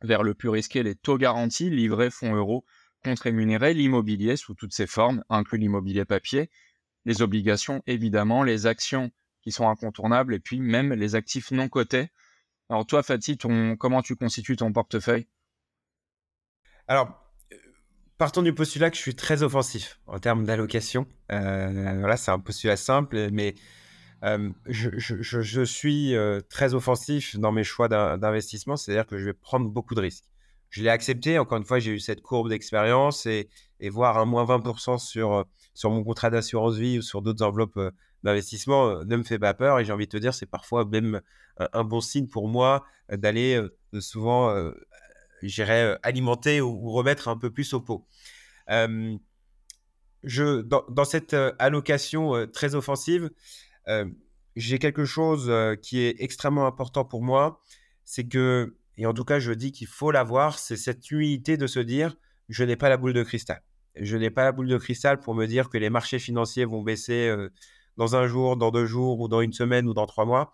vers 0.01 0.23
le 0.23 0.33
plus 0.33 0.49
risqué, 0.49 0.81
les 0.81 0.95
taux 0.95 1.19
garantis, 1.19 1.69
livrés, 1.69 2.09
fonds 2.09 2.35
euros, 2.35 2.65
compte 3.03 3.19
rémunérés, 3.19 3.75
l'immobilier 3.75 4.35
sous 4.35 4.55
toutes 4.55 4.73
ses 4.73 4.87
formes, 4.87 5.23
inclus 5.29 5.59
l'immobilier 5.59 6.03
papier, 6.03 6.49
les 7.05 7.21
obligations 7.21 7.83
évidemment, 7.85 8.41
les 8.41 8.65
actions 8.65 9.11
qui 9.43 9.51
sont 9.51 9.69
incontournables, 9.69 10.33
et 10.33 10.39
puis 10.39 10.59
même 10.61 10.93
les 10.93 11.13
actifs 11.13 11.51
non 11.51 11.69
cotés. 11.69 12.09
Alors 12.69 12.87
toi, 12.87 13.03
Fatih, 13.03 13.37
comment 13.77 14.01
tu 14.01 14.15
constitues 14.15 14.55
ton 14.55 14.73
portefeuille? 14.73 15.27
Alors, 16.87 17.23
partons 18.17 18.41
du 18.41 18.53
postulat 18.53 18.89
que 18.89 18.97
je 18.97 19.01
suis 19.01 19.15
très 19.15 19.43
offensif 19.43 19.99
en 20.07 20.17
termes 20.17 20.43
d'allocation. 20.43 21.05
voilà, 21.29 22.17
c'est 22.17 22.31
un 22.31 22.39
postulat 22.39 22.77
simple, 22.77 23.29
mais 23.31 23.53
je, 24.67 25.63
suis 25.63 26.15
très 26.49 26.73
offensif 26.73 27.37
dans 27.37 27.51
mes 27.51 27.63
choix 27.63 27.87
d'investissement, 27.87 28.77
c'est-à-dire 28.77 29.05
que 29.05 29.17
je 29.17 29.25
vais 29.25 29.33
prendre 29.33 29.69
beaucoup 29.69 29.95
de 29.95 30.01
risques. 30.01 30.25
Je 30.69 30.81
l'ai 30.81 30.89
accepté, 30.89 31.37
encore 31.37 31.57
une 31.59 31.65
fois, 31.65 31.79
j'ai 31.79 31.91
eu 31.91 31.99
cette 31.99 32.21
courbe 32.21 32.49
d'expérience 32.49 33.25
et, 33.25 33.49
voir 33.91 34.17
un 34.17 34.25
moins 34.25 34.45
20% 34.45 34.97
sur, 34.97 35.45
sur 35.73 35.91
mon 35.91 36.03
contrat 36.03 36.29
d'assurance 36.29 36.77
vie 36.77 36.99
ou 36.99 37.01
sur 37.01 37.21
d'autres 37.21 37.43
enveloppes 37.45 37.79
d'investissement 38.23 39.03
ne 39.03 39.17
me 39.17 39.23
fait 39.23 39.37
pas 39.37 39.53
peur. 39.53 39.79
Et 39.79 39.85
j'ai 39.85 39.91
envie 39.91 40.05
de 40.05 40.11
te 40.11 40.17
dire, 40.17 40.33
c'est 40.33 40.45
parfois 40.45 40.85
même 40.85 41.21
un, 41.57 41.83
bon 41.83 41.99
signe 41.99 42.27
pour 42.27 42.47
moi 42.47 42.85
d'aller 43.11 43.61
souvent, 43.99 44.71
j'irais, 45.43 45.99
alimenter 46.01 46.61
ou, 46.61 46.89
remettre 46.91 47.27
un 47.27 47.37
peu 47.37 47.51
plus 47.51 47.73
au 47.73 47.81
pot. 47.81 48.07
je, 50.23 50.61
dans, 50.61 51.05
cette 51.05 51.35
allocation 51.59 52.47
très 52.47 52.73
offensive, 52.73 53.29
j'ai 54.55 54.79
quelque 54.79 55.05
chose 55.05 55.51
qui 55.81 55.99
est 55.99 56.15
extrêmement 56.19 56.67
important 56.67 57.05
pour 57.05 57.23
moi, 57.23 57.61
c'est 58.05 58.27
que, 58.27 58.77
et 58.97 59.05
en 59.05 59.13
tout 59.13 59.25
cas 59.25 59.39
je 59.39 59.51
dis 59.51 59.71
qu'il 59.71 59.87
faut 59.87 60.11
l'avoir, 60.11 60.59
c'est 60.59 60.77
cette 60.77 61.09
humilité 61.09 61.57
de 61.57 61.67
se 61.67 61.79
dire, 61.79 62.15
je 62.49 62.63
n'ai 62.63 62.75
pas 62.75 62.89
la 62.89 62.97
boule 62.97 63.13
de 63.13 63.23
cristal. 63.23 63.63
Je 63.95 64.17
n'ai 64.17 64.29
pas 64.29 64.43
la 64.43 64.51
boule 64.51 64.67
de 64.67 64.77
cristal 64.77 65.19
pour 65.19 65.35
me 65.35 65.45
dire 65.45 65.69
que 65.69 65.77
les 65.77 65.89
marchés 65.89 66.19
financiers 66.19 66.65
vont 66.65 66.81
baisser 66.81 67.33
dans 67.97 68.15
un 68.15 68.25
jour, 68.25 68.57
dans 68.57 68.71
deux 68.71 68.85
jours, 68.85 69.19
ou 69.19 69.27
dans 69.27 69.41
une 69.41 69.53
semaine, 69.53 69.87
ou 69.87 69.93
dans 69.93 70.07
trois 70.07 70.25
mois, 70.25 70.53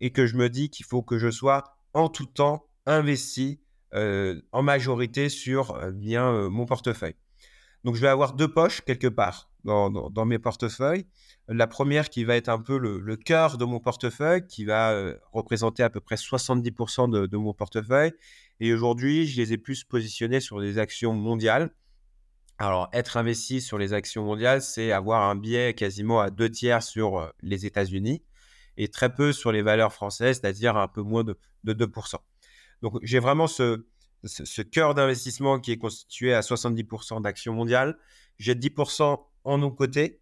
et 0.00 0.10
que 0.10 0.26
je 0.26 0.36
me 0.36 0.48
dis 0.48 0.68
qu'il 0.68 0.84
faut 0.84 1.02
que 1.02 1.16
je 1.16 1.30
sois 1.30 1.76
en 1.94 2.08
tout 2.08 2.26
temps 2.26 2.66
investi 2.86 3.60
en 3.92 4.62
majorité 4.62 5.28
sur 5.28 5.78
bien 5.92 6.48
mon 6.48 6.66
portefeuille. 6.66 7.14
Donc 7.84 7.94
je 7.94 8.00
vais 8.00 8.08
avoir 8.08 8.34
deux 8.34 8.52
poches 8.52 8.80
quelque 8.80 9.06
part 9.06 9.51
dans 9.64 10.24
mes 10.24 10.38
portefeuilles. 10.38 11.06
La 11.48 11.66
première 11.66 12.08
qui 12.08 12.24
va 12.24 12.36
être 12.36 12.48
un 12.48 12.60
peu 12.60 12.78
le, 12.78 13.16
cœur 13.16 13.58
de 13.58 13.64
mon 13.64 13.80
portefeuille, 13.80 14.46
qui 14.46 14.64
va 14.64 14.92
euh, 14.92 15.16
représenter 15.32 15.82
à 15.82 15.90
peu 15.90 16.00
près 16.00 16.14
70% 16.14 17.10
de, 17.10 17.36
mon 17.36 17.52
portefeuille. 17.52 18.12
Et 18.60 18.72
aujourd'hui, 18.72 19.26
je 19.26 19.40
les 19.40 19.52
ai 19.52 19.58
plus 19.58 19.82
positionnés 19.82 20.40
sur 20.40 20.60
des 20.60 20.78
actions 20.78 21.14
mondiales. 21.14 21.74
Alors, 22.58 22.88
être 22.92 23.16
investi 23.16 23.60
sur 23.60 23.76
les 23.76 23.92
actions 23.92 24.24
mondiales, 24.24 24.62
c'est 24.62 24.92
avoir 24.92 25.28
un 25.28 25.34
biais 25.34 25.74
quasiment 25.74 26.20
à 26.20 26.30
deux 26.30 26.48
tiers 26.48 26.82
sur 26.82 27.18
euh, 27.18 27.28
les 27.40 27.66
États-Unis 27.66 28.22
et 28.76 28.88
très 28.88 29.12
peu 29.12 29.32
sur 29.32 29.50
les 29.50 29.62
valeurs 29.62 29.92
françaises, 29.92 30.40
c'est-à-dire 30.40 30.76
un 30.76 30.88
peu 30.88 31.02
moins 31.02 31.24
de, 31.24 31.36
2%. 31.66 32.16
Donc, 32.82 32.98
j'ai 33.02 33.18
vraiment 33.18 33.48
ce 33.48 34.62
cœur 34.62 34.94
d'investissement 34.94 35.58
qui 35.58 35.72
est 35.72 35.76
constitué 35.76 36.32
à 36.32 36.40
70% 36.40 37.20
d'actions 37.20 37.52
mondiales. 37.52 37.98
J'ai 38.38 38.54
10% 38.54 39.18
en 39.44 39.58
non-côté 39.58 40.20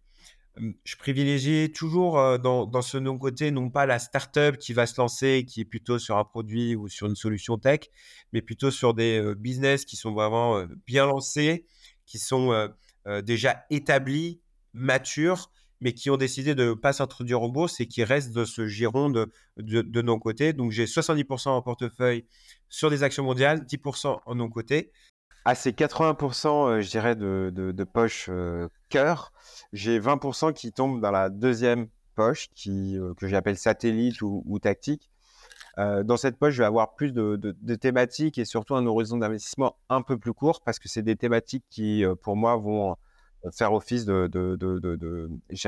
je 0.83 0.95
privilégie 0.97 1.71
toujours 1.71 2.39
dans, 2.39 2.81
ce 2.81 2.97
non-côté, 2.97 3.51
non 3.51 3.69
pas 3.69 3.85
la 3.85 3.99
startup 3.99 4.57
qui 4.57 4.73
va 4.73 4.85
se 4.85 4.99
lancer, 4.99 5.45
qui 5.47 5.61
est 5.61 5.65
plutôt 5.65 5.97
sur 5.97 6.17
un 6.17 6.25
produit 6.25 6.75
ou 6.75 6.89
sur 6.89 7.07
une 7.07 7.15
solution 7.15 7.57
tech, 7.57 7.81
mais 8.33 8.41
plutôt 8.41 8.69
sur 8.69 8.93
des 8.93 9.33
business 9.37 9.85
qui 9.85 9.95
sont 9.95 10.11
vraiment 10.11 10.63
bien 10.85 11.05
lancés, 11.05 11.65
qui 12.05 12.19
sont 12.19 12.69
déjà 13.23 13.63
établis, 13.69 14.41
matures, 14.73 15.51
mais 15.79 15.93
qui 15.93 16.09
ont 16.09 16.17
décidé 16.17 16.53
de 16.53 16.69
ne 16.69 16.73
pas 16.73 16.93
s'introduire 16.93 17.41
en 17.41 17.49
bourse 17.49 17.79
et 17.79 17.87
qui 17.87 18.03
restent 18.03 18.31
dans 18.31 18.45
ce 18.45 18.67
giron 18.67 19.09
de, 19.09 19.31
de, 19.57 20.01
non-côté. 20.01 20.53
Donc 20.53 20.71
j'ai 20.71 20.85
70% 20.85 21.49
en 21.49 21.61
portefeuille 21.61 22.25
sur 22.69 22.89
des 22.89 23.03
actions 23.03 23.23
mondiales, 23.23 23.65
10% 23.65 24.19
en 24.23 24.35
non-côté. 24.35 24.91
À 25.43 25.55
ces 25.55 25.71
80%, 25.71 26.81
je 26.81 26.89
dirais, 26.89 27.15
de, 27.15 27.83
poche 27.83 28.29
cœur, 28.89 29.33
j'ai 29.73 29.99
20% 29.99 30.53
qui 30.53 30.71
tombent 30.71 31.01
dans 31.01 31.11
la 31.11 31.29
deuxième 31.29 31.87
poche, 32.15 32.49
euh, 32.67 33.13
que 33.15 33.27
j'appelle 33.27 33.57
satellite 33.57 34.21
ou, 34.21 34.59
tactique. 34.61 35.09
Euh, 35.77 36.03
dans 36.03 36.17
cette 36.17 36.37
poche, 36.37 36.53
je 36.53 36.61
vais 36.61 36.67
avoir 36.67 36.95
plus 36.95 37.13
de, 37.13 37.75
thématiques 37.75 38.37
et 38.37 38.45
surtout 38.45 38.75
un 38.75 38.85
horizon 38.85 39.17
d'investissement 39.17 39.77
un 39.89 40.01
peu 40.01 40.17
plus 40.17 40.33
court 40.33 40.61
parce 40.61 40.79
que 40.79 40.89
c'est 40.89 41.01
des 41.01 41.15
thématiques 41.15 41.65
qui, 41.69 42.03
euh, 42.03 42.15
pour 42.15 42.35
moi, 42.35 42.57
vont 42.57 42.95
faire 43.51 43.73
office 43.73 44.05
de, 44.05 44.27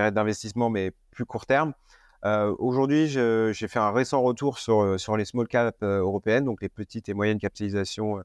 d'investissement, 0.09 0.69
mais 0.69 0.91
plus 1.09 1.25
court 1.25 1.47
terme. 1.47 1.73
aujourd'hui, 2.59 3.07
j'ai 3.07 3.67
fait 3.67 3.79
un 3.79 3.91
récent 3.91 4.21
retour 4.21 4.59
sur, 4.59 4.99
sur 4.99 5.17
les 5.17 5.25
small 5.25 5.47
caps 5.47 5.81
européennes, 5.81 6.45
donc 6.45 6.61
les 6.61 6.69
petites 6.69 7.09
et 7.09 7.15
moyennes 7.15 7.39
capitalisations 7.39 8.21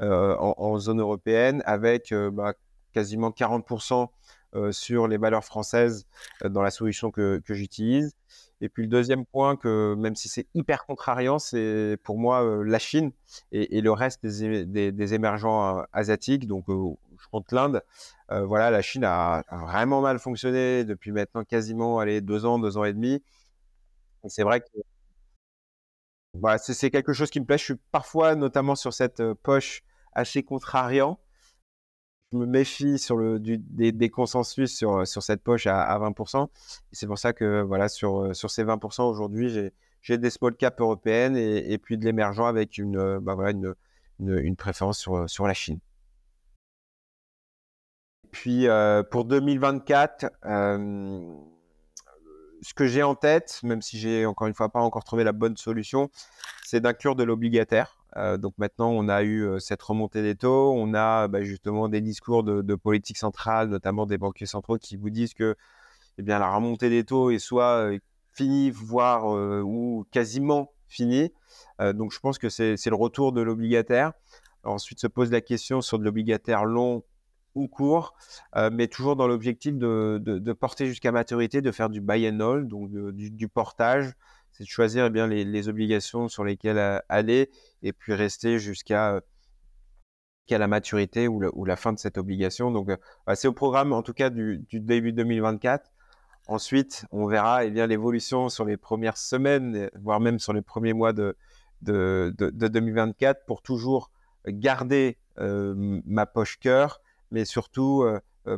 en, 0.00 0.78
zone 0.78 1.00
européenne, 1.00 1.62
avec 1.66 2.14
bah, 2.32 2.54
quasiment 2.92 3.30
40% 3.30 4.08
euh, 4.54 4.72
sur 4.72 5.08
les 5.08 5.18
valeurs 5.18 5.44
françaises 5.44 6.06
euh, 6.42 6.48
dans 6.48 6.62
la 6.62 6.70
solution 6.70 7.10
que, 7.10 7.42
j'utilise. 7.50 8.16
Et 8.62 8.70
puis 8.70 8.84
le 8.84 8.88
deuxième 8.88 9.26
point, 9.26 9.56
que 9.56 9.94
même 9.98 10.16
si 10.16 10.28
c'est 10.30 10.46
hyper 10.54 10.86
contrariant, 10.86 11.38
c'est 11.38 11.98
pour 12.02 12.18
moi 12.18 12.42
euh, 12.42 12.64
la 12.64 12.78
Chine 12.78 13.12
et, 13.52 13.82
le 13.82 13.92
reste 13.92 14.24
des, 14.24 15.14
émergents 15.14 15.84
asiatiques. 15.92 16.46
Donc 16.46 16.64
je 16.68 17.28
compte 17.30 17.52
l'Inde. 17.52 17.82
voilà, 18.30 18.70
la 18.70 18.80
Chine 18.80 19.04
a, 19.04 19.44
vraiment 19.50 20.00
mal 20.00 20.18
fonctionné 20.18 20.84
depuis 20.84 21.12
maintenant 21.12 21.44
quasiment 21.44 21.98
allez, 21.98 22.22
deux 22.22 22.46
ans, 22.46 22.58
deux 22.58 22.78
ans 22.78 22.84
et 22.84 22.94
demi. 22.94 23.22
C'est 24.28 24.44
vrai 24.44 24.60
que 24.60 24.66
voilà, 26.34 26.58
c'est 26.58 26.90
quelque 26.90 27.12
chose 27.12 27.30
qui 27.30 27.40
me 27.40 27.44
plaît. 27.44 27.58
Je 27.58 27.64
suis 27.64 27.76
parfois, 27.92 28.34
notamment 28.34 28.74
sur 28.76 28.92
cette 28.94 29.22
poche, 29.42 29.82
assez 30.12 30.42
contrariant 30.42 31.18
je 32.32 32.36
me 32.36 32.46
méfie 32.46 32.98
sur 32.98 33.16
le, 33.16 33.38
des, 33.40 34.10
consensus 34.10 34.76
sur, 34.76 35.06
sur 35.06 35.22
cette 35.22 35.42
poche 35.42 35.66
à, 35.66 35.98
20%. 35.98 36.48
c'est 36.92 37.06
pour 37.06 37.18
ça 37.18 37.32
que 37.32 37.62
voilà, 37.62 37.88
sur, 37.88 38.34
sur 38.36 38.50
ces 38.50 38.64
20%, 38.64 39.02
aujourd'hui, 39.02 39.72
j'ai 40.02 40.18
des 40.18 40.30
small 40.30 40.54
caps 40.54 40.78
européennes 40.80 41.36
et, 41.36 41.78
puis 41.78 41.96
de 41.96 42.04
l'émergent 42.04 42.46
avec 42.46 42.78
une, 42.78 43.18
bah 43.20 43.34
voilà, 43.34 43.52
une, 43.52 43.74
une, 44.20 44.56
préférence 44.56 44.98
sur, 44.98 45.28
sur 45.28 45.46
la 45.46 45.54
Chine. 45.54 45.80
Puis 48.30 48.68
euh, 48.68 49.02
pour 49.02 49.24
2024, 49.24 50.26
euh, 50.44 51.34
ce 52.60 52.74
que 52.74 52.86
j'ai 52.86 53.02
en 53.02 53.14
tête, 53.14 53.60
même 53.62 53.80
si 53.80 53.98
j'ai 53.98 54.26
encore 54.26 54.48
une 54.48 54.54
fois 54.54 54.68
pas 54.68 54.80
encore 54.80 55.04
trouvé 55.04 55.24
la 55.24 55.32
bonne 55.32 55.56
solution, 55.56 56.10
c'est 56.64 56.80
d'inclure 56.80 57.16
de 57.16 57.24
l'obligataire. 57.24 57.97
Euh, 58.16 58.36
donc 58.38 58.54
maintenant, 58.58 58.90
on 58.90 59.08
a 59.08 59.22
eu 59.22 59.42
euh, 59.42 59.58
cette 59.58 59.82
remontée 59.82 60.22
des 60.22 60.34
taux, 60.34 60.72
on 60.72 60.94
a 60.94 61.28
bah, 61.28 61.42
justement 61.42 61.88
des 61.88 62.00
discours 62.00 62.42
de, 62.42 62.74
politique 62.74 63.18
centrale, 63.18 63.68
notamment 63.68 64.06
des 64.06 64.18
banquiers 64.18 64.46
centraux, 64.46 64.78
qui 64.78 64.96
vous 64.96 65.10
disent 65.10 65.34
que 65.34 65.56
eh 66.18 66.22
bien, 66.22 66.38
la 66.38 66.50
remontée 66.52 66.90
des 66.90 67.04
taux 67.04 67.30
est 67.30 67.38
soit 67.38 67.90
euh, 67.90 67.98
finie, 68.32 68.70
voire 68.70 69.26
ou 69.64 70.06
quasiment 70.12 70.72
finie. 70.86 71.32
donc 71.80 72.12
je 72.12 72.20
pense 72.20 72.38
que 72.38 72.48
c'est 72.48 72.86
le 72.86 72.94
retour 72.94 73.32
de 73.32 73.40
l'obligataire. 73.40 74.12
Ensuite 74.64 75.00
se 75.00 75.08
pose 75.08 75.30
la 75.32 75.40
question 75.40 75.80
sur 75.80 75.98
de 75.98 76.04
l'obligataire 76.04 76.64
long 76.64 77.02
ou 77.56 77.66
court, 77.66 78.14
mais 78.70 78.86
toujours 78.86 79.16
dans 79.16 79.26
l'objectif 79.26 79.76
de, 79.76 80.52
porter 80.52 80.86
jusqu'à 80.86 81.10
maturité, 81.10 81.62
de 81.62 81.72
faire 81.72 81.88
du 81.88 82.00
buy 82.00 82.28
and 82.28 82.38
hold, 82.38 82.68
donc 82.68 82.90
du, 82.92 83.48
portage 83.48 84.12
c'est 84.58 84.64
de 84.64 84.68
choisir 84.68 85.06
eh 85.06 85.10
bien, 85.10 85.28
les, 85.28 85.68
obligations 85.68 86.28
sur 86.28 86.42
lesquelles 86.42 86.78
euh, 86.78 86.98
aller 87.08 87.48
et 87.84 87.92
puis 87.92 88.12
rester 88.12 88.58
jusqu'à 88.58 89.14
euh, 89.14 89.20
la 90.50 90.66
maturité 90.66 91.28
ou, 91.28 91.64
la 91.64 91.76
fin 91.76 91.92
de 91.92 91.98
cette 91.98 92.18
obligation. 92.18 92.72
Donc, 92.72 92.88
euh, 92.88 92.96
bah, 93.24 93.36
c'est 93.36 93.46
au 93.46 93.52
programme, 93.52 93.92
en 93.92 94.02
tout 94.02 94.14
cas, 94.14 94.30
du, 94.30 94.66
début 94.72 95.12
2024. 95.12 95.92
Ensuite, 96.48 97.04
on 97.12 97.26
verra 97.26 97.66
eh 97.66 97.86
l'évolution 97.86 98.48
sur 98.48 98.64
les 98.64 98.76
premières 98.76 99.16
semaines, 99.16 99.90
voire 100.00 100.18
même 100.18 100.40
sur 100.40 100.52
les 100.52 100.62
premiers 100.62 100.94
mois 100.94 101.12
de, 101.12 101.36
de, 101.82 102.34
2024 102.40 103.44
pour 103.46 103.62
toujours 103.62 104.10
garder 104.46 105.18
ma 105.36 106.24
poche 106.24 106.58
cœur, 106.58 107.02
mais 107.30 107.44
surtout 107.44 108.06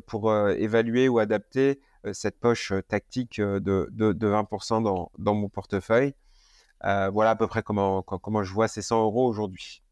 pour 0.06 0.32
évaluer 0.50 1.08
ou 1.08 1.18
adapter 1.18 1.80
cette 2.12 2.38
poche 2.38 2.72
euh, 2.72 2.82
tactique 2.82 3.38
euh, 3.38 3.60
de, 3.60 3.88
de, 3.92 4.28
20% 4.28 4.82
dans, 4.82 5.34
mon 5.34 5.48
portefeuille. 5.48 6.14
voilà 6.82 7.30
à 7.30 7.36
peu 7.36 7.46
près 7.46 7.62
comment, 7.62 8.04
je 8.42 8.52
vois 8.52 8.68
ces 8.68 8.82
100 8.82 9.02
euros 9.02 9.28
aujourd'hui. 9.28 9.82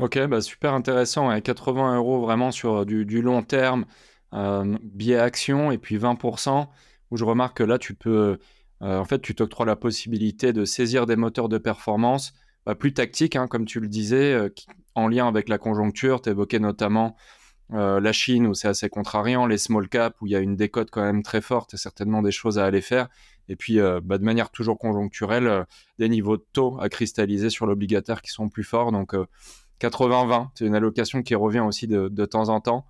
Ok, 0.00 0.18
bah 0.26 0.40
super 0.40 0.72
intéressant. 0.72 1.38
80 1.40 1.96
euros 1.96 2.20
vraiment 2.20 2.50
sur 2.50 2.86
du, 2.86 3.04
du 3.04 3.20
long 3.20 3.42
terme, 3.42 3.84
euh, 4.32 4.78
biais 4.82 5.18
action, 5.18 5.70
et 5.70 5.78
puis 5.78 5.98
20%, 5.98 6.68
où 7.10 7.16
je 7.16 7.24
remarque 7.24 7.58
que 7.58 7.64
là, 7.64 7.78
tu 7.78 7.94
peux, 7.94 8.38
en 8.80 9.04
fait, 9.04 9.20
tu 9.20 9.34
t'octroies 9.34 9.66
la 9.66 9.76
possibilité 9.76 10.52
de 10.52 10.64
saisir 10.64 11.04
des 11.06 11.16
moteurs 11.16 11.48
de 11.48 11.58
performance 11.58 12.32
bah, 12.64 12.74
plus 12.74 12.94
tactiques, 12.94 13.36
hein, 13.36 13.46
comme 13.46 13.66
tu 13.66 13.78
le 13.78 13.88
disais, 13.88 14.50
en 14.94 15.06
lien 15.06 15.28
avec 15.28 15.48
la 15.48 15.58
conjoncture. 15.58 16.22
Tu 16.22 16.30
évoquais 16.30 16.60
notamment 16.60 17.16
euh, 17.72 18.00
la 18.00 18.12
Chine 18.12 18.46
où 18.46 18.54
c'est 18.54 18.68
assez 18.68 18.88
contrariant, 18.88 19.46
les 19.46 19.58
small 19.58 19.88
caps 19.88 20.16
où 20.20 20.26
il 20.26 20.32
y 20.32 20.36
a 20.36 20.40
une 20.40 20.56
décote 20.56 20.90
quand 20.90 21.02
même 21.02 21.22
très 21.22 21.40
forte 21.40 21.76
certainement 21.76 22.22
des 22.22 22.32
choses 22.32 22.58
à 22.58 22.64
aller 22.64 22.80
faire. 22.80 23.08
Et 23.48 23.56
puis 23.56 23.78
euh, 23.78 24.00
bah, 24.02 24.18
de 24.18 24.24
manière 24.24 24.50
toujours 24.50 24.78
conjoncturelle, 24.78 25.46
euh, 25.46 25.64
des 25.98 26.08
niveaux 26.08 26.36
de 26.36 26.44
taux 26.52 26.80
à 26.80 26.88
cristalliser 26.88 27.50
sur 27.50 27.66
l'obligataire 27.66 28.22
qui 28.22 28.30
sont 28.30 28.48
plus 28.48 28.64
forts. 28.64 28.90
Donc 28.92 29.14
80-20, 29.80 30.48
c'est 30.54 30.66
une 30.66 30.74
allocation 30.74 31.22
qui 31.22 31.34
revient 31.34 31.60
aussi 31.60 31.86
de, 31.86 32.26
temps 32.26 32.48
en 32.48 32.60
temps. 32.60 32.86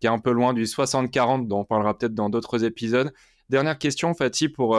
qui 0.00 0.06
est 0.06 0.10
un 0.10 0.18
peu 0.18 0.32
loin 0.32 0.52
du 0.52 0.64
60-40 0.64 1.46
dont 1.46 1.60
on 1.60 1.64
parlera 1.64 1.96
peut-être 1.96 2.14
dans 2.14 2.28
d'autres 2.28 2.64
épisodes. 2.64 3.12
Dernière 3.48 3.78
question, 3.78 4.12
Fatih, 4.12 4.48
pour, 4.48 4.76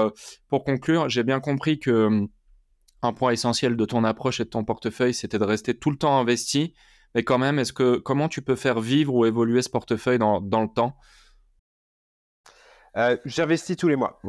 pour 0.50 0.66
conclure. 0.66 1.08
J'ai 1.08 1.24
bien 1.24 1.40
compris 1.40 1.80
que 1.80 2.08
hum, 2.08 2.28
un 3.02 3.14
point 3.14 3.32
essentiel 3.32 3.78
de 3.78 3.86
ton 3.86 4.04
approche 4.04 4.40
et 4.40 4.44
de 4.44 4.50
ton 4.50 4.64
portefeuille, 4.64 5.14
c'était 5.14 5.40
de 5.40 5.46
rester 5.46 5.78
tout 5.78 5.92
le 5.92 5.98
temps 5.98 6.18
investi. 6.18 6.74
Mais 7.16 7.24
quand 7.24 7.38
même, 7.38 7.60
est-ce 7.60 7.74
que 7.74 7.98
comment 7.98 8.28
tu 8.28 8.42
peux 8.42 8.56
faire 8.56 8.80
vivre 8.80 9.14
ou 9.14 9.26
évoluer 9.26 9.62
ce 9.62 9.70
portefeuille 9.70 10.20
dans, 10.20 10.40
le 10.40 10.68
temps? 10.68 10.98
Euh, 12.96 13.18
j'investis 13.26 13.78
tous 13.78 13.88
les 13.88 13.96
mois. 13.96 14.20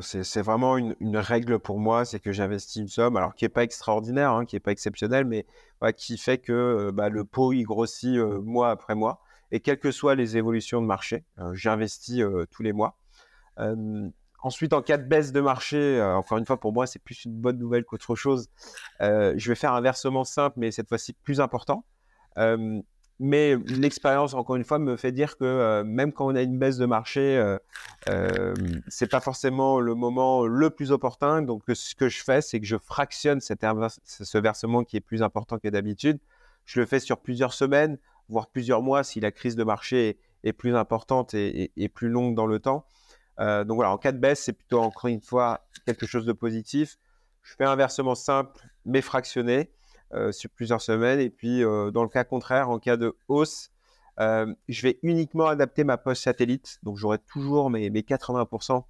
C'est 0.00 0.42
vraiment 0.42 0.76
une, 0.76 1.16
règle 1.16 1.58
pour 1.58 1.78
moi, 1.78 2.04
c'est 2.04 2.20
que 2.20 2.32
j'investis 2.32 2.76
une 2.76 2.88
somme, 2.88 3.16
alors 3.16 3.34
qui 3.34 3.44
n'est 3.44 3.48
pas 3.48 3.62
extraordinaire, 3.62 4.32
hein, 4.32 4.44
qui 4.44 4.56
n'est 4.56 4.60
pas 4.60 4.72
exceptionnelle, 4.72 5.24
mais 5.24 5.46
qui 5.96 6.18
fait 6.18 6.38
que 6.38 6.52
euh, 6.52 6.92
bah, 6.92 7.08
le 7.08 7.24
pot 7.24 7.52
il 7.52 7.62
grossit 7.62 8.16
euh, 8.16 8.40
mois 8.40 8.70
après 8.70 8.94
mois. 8.94 9.20
Et 9.50 9.60
quelles 9.60 9.78
que 9.78 9.90
soient 9.90 10.14
les 10.14 10.36
évolutions 10.36 10.82
de 10.82 10.86
marché, 10.86 11.24
j'investis 11.54 12.22
tous 12.50 12.62
les 12.62 12.74
mois. 12.74 12.98
Ensuite, 14.42 14.72
en 14.72 14.82
cas 14.82 14.96
de 14.96 15.04
baisse 15.04 15.32
de 15.32 15.40
marché, 15.40 16.00
encore 16.02 16.38
une 16.38 16.46
fois, 16.46 16.58
pour 16.58 16.72
moi, 16.72 16.86
c'est 16.86 16.98
plus 16.98 17.24
une 17.24 17.34
bonne 17.34 17.58
nouvelle 17.58 17.84
qu'autre 17.84 18.14
chose. 18.14 18.48
je 19.00 19.48
vais 19.48 19.54
faire 19.54 19.72
un 19.72 19.80
versement 19.80 20.24
simple, 20.24 20.58
mais 20.58 20.70
cette 20.70 20.88
fois-ci 20.88 21.12
plus 21.12 21.40
important. 21.40 21.84
Mais 23.20 23.56
l'expérience, 23.66 24.34
encore 24.34 24.54
une 24.54 24.64
fois, 24.64 24.78
me 24.78 24.96
fait 24.96 25.10
dire 25.10 25.36
que 25.36 25.44
euh, 25.44 25.82
même 25.82 26.12
quand 26.12 26.26
on 26.26 26.36
a 26.36 26.42
une 26.42 26.56
baisse 26.56 26.76
de 26.76 26.86
marché, 26.86 27.36
euh, 27.36 27.58
euh, 28.08 28.54
c'est 28.86 29.10
pas 29.10 29.20
forcément 29.20 29.80
le 29.80 29.94
moment 29.96 30.46
le 30.46 30.70
plus 30.70 30.92
opportun. 30.92 31.42
Donc, 31.42 31.64
ce 31.72 31.96
que 31.96 32.08
je 32.08 32.22
fais, 32.22 32.40
c'est 32.40 32.60
que 32.60 32.66
je 32.66 32.76
fractionne 32.76 33.40
cet 33.40 33.66
ce 34.04 34.38
versement 34.38 34.84
qui 34.84 34.96
est 34.96 35.00
plus 35.00 35.22
important 35.22 35.58
que 35.58 35.68
d'habitude. 35.68 36.20
Je 36.64 36.78
le 36.78 36.86
fais 36.86 37.00
sur 37.00 37.18
plusieurs 37.18 37.54
semaines, 37.54 37.98
voire 38.28 38.48
plusieurs 38.48 38.82
mois 38.82 39.02
si 39.02 39.18
la 39.18 39.32
crise 39.32 39.56
de 39.56 39.64
marché 39.64 40.18
est, 40.44 40.52
plus 40.52 40.76
importante 40.76 41.34
et, 41.34 41.90
plus 41.92 42.08
longue 42.08 42.36
dans 42.36 42.46
le 42.46 42.60
temps. 42.60 42.86
Euh, 43.40 43.64
donc 43.64 43.76
voilà, 43.76 43.92
en 43.92 43.98
cas 43.98 44.12
de 44.12 44.18
baisse, 44.18 44.42
c'est 44.42 44.52
plutôt 44.52 44.80
encore 44.80 45.08
une 45.08 45.20
fois 45.20 45.66
quelque 45.86 46.06
chose 46.06 46.26
de 46.26 46.32
positif. 46.32 46.98
Je 47.42 47.54
fais 47.54 47.64
un 47.64 47.76
versement 47.76 48.14
simple 48.14 48.58
mais 48.84 49.00
fractionné. 49.00 49.70
Euh, 50.14 50.32
sur 50.32 50.48
plusieurs 50.48 50.80
semaines. 50.80 51.20
Et 51.20 51.28
puis, 51.28 51.62
euh, 51.62 51.90
dans 51.90 52.02
le 52.02 52.08
cas 52.08 52.24
contraire, 52.24 52.70
en 52.70 52.78
cas 52.78 52.96
de 52.96 53.14
hausse, 53.28 53.70
je 54.18 54.82
vais 54.82 54.98
uniquement 55.02 55.48
adapter 55.48 55.84
ma 55.84 55.98
poche 55.98 56.20
satellite. 56.20 56.78
Donc, 56.82 56.96
j'aurai 56.96 57.18
toujours 57.18 57.68
mes, 57.68 57.90
80% 57.90 58.84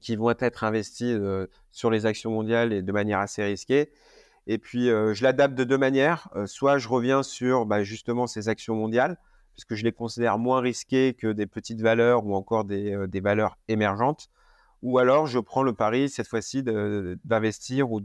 qui 0.00 0.16
vont 0.16 0.30
être 0.38 0.64
investis 0.64 1.16
sur 1.70 1.90
les 1.90 2.04
actions 2.04 2.30
mondiales 2.30 2.74
et 2.74 2.82
de 2.82 2.92
manière 2.92 3.20
assez 3.20 3.42
risquée. 3.42 3.90
Et 4.46 4.58
puis, 4.58 4.88
je 4.88 5.22
l'adapte 5.22 5.54
de 5.54 5.64
deux 5.64 5.78
manières. 5.78 6.28
soit 6.44 6.76
je 6.76 6.88
reviens 6.88 7.22
sur 7.22 7.64
bah, 7.64 7.82
justement 7.82 8.26
ces 8.26 8.50
actions 8.50 8.76
mondiales, 8.76 9.18
puisque 9.54 9.74
je 9.74 9.84
les 9.84 9.92
considère 9.92 10.38
moins 10.38 10.60
risquées 10.60 11.14
que 11.14 11.32
des 11.32 11.46
petites 11.46 11.80
valeurs 11.80 12.26
ou 12.26 12.34
encore 12.34 12.64
des, 12.64 13.06
des 13.08 13.20
valeurs 13.20 13.58
émergentes. 13.68 14.28
Ou 14.82 14.98
alors, 14.98 15.26
je 15.26 15.38
prends 15.38 15.62
le 15.62 15.72
pari, 15.72 16.08
cette 16.08 16.26
fois-ci, 16.26 16.62
d'investir 16.62 17.92
ou 17.92 18.00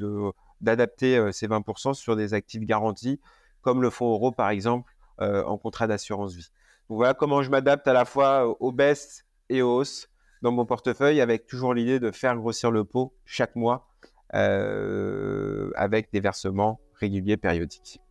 d'adapter 0.61 1.31
ces 1.31 1.47
20% 1.47 1.95
sur 1.95 2.15
des 2.15 2.33
actifs 2.35 2.61
garantis, 2.61 3.19
comme 3.61 3.81
le 3.81 3.89
fonds 3.89 4.11
euro 4.11 4.31
par 4.31 4.49
exemple, 4.49 4.93
en 5.19 5.57
contrat 5.57 5.87
d'assurance 5.87 6.35
vie. 6.35 6.51
Donc 6.89 6.97
voilà 6.97 7.15
comment 7.15 7.41
je 7.41 7.49
m'adapte 7.49 7.87
à 7.87 7.93
la 7.93 8.05
fois 8.05 8.55
aux 8.61 8.71
baisses 8.71 9.25
et 9.49 9.63
aux 9.63 9.77
hausses 9.77 10.09
dans 10.43 10.51
mon 10.51 10.65
portefeuille, 10.67 11.19
avec 11.19 11.47
toujours 11.47 11.73
l'idée 11.73 11.99
de 11.99 12.11
faire 12.11 12.35
grossir 12.35 12.69
le 12.69 12.83
pot 12.83 13.13
chaque 13.25 13.55
mois 13.55 13.87
avec 14.29 16.11
des 16.11 16.19
versements 16.19 16.79
réguliers 16.99 17.37
périodiques. 17.37 18.01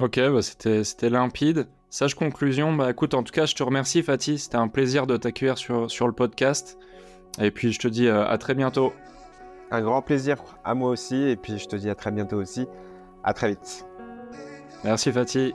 Ok, 0.00 0.18
bah 0.18 0.42
c'était 0.42 1.10
limpide. 1.10 1.68
Sage 1.94 2.16
conclusion, 2.16 2.72
bah 2.72 2.90
écoute, 2.90 3.14
en 3.14 3.22
tout 3.22 3.30
cas, 3.30 3.46
je 3.46 3.54
te 3.54 3.62
remercie 3.62 4.02
Fatih, 4.02 4.36
c'était 4.36 4.56
un 4.56 4.66
plaisir 4.66 5.06
de 5.06 5.16
t'accueillir 5.16 5.56
sur, 5.56 5.88
sur 5.88 6.08
le 6.08 6.12
podcast. 6.12 6.76
Et 7.40 7.52
puis 7.52 7.70
je 7.70 7.78
te 7.78 7.86
dis 7.86 8.08
à 8.08 8.36
très 8.36 8.56
bientôt. 8.56 8.92
Un 9.70 9.80
grand 9.80 10.02
plaisir 10.02 10.38
à 10.64 10.74
moi 10.74 10.90
aussi. 10.90 11.14
Et 11.14 11.36
puis 11.36 11.56
je 11.56 11.68
te 11.68 11.76
dis 11.76 11.88
à 11.88 11.94
très 11.94 12.10
bientôt 12.10 12.36
aussi. 12.36 12.66
À 13.22 13.32
très 13.32 13.50
vite. 13.50 13.86
Merci 14.82 15.12
Fatih. 15.12 15.54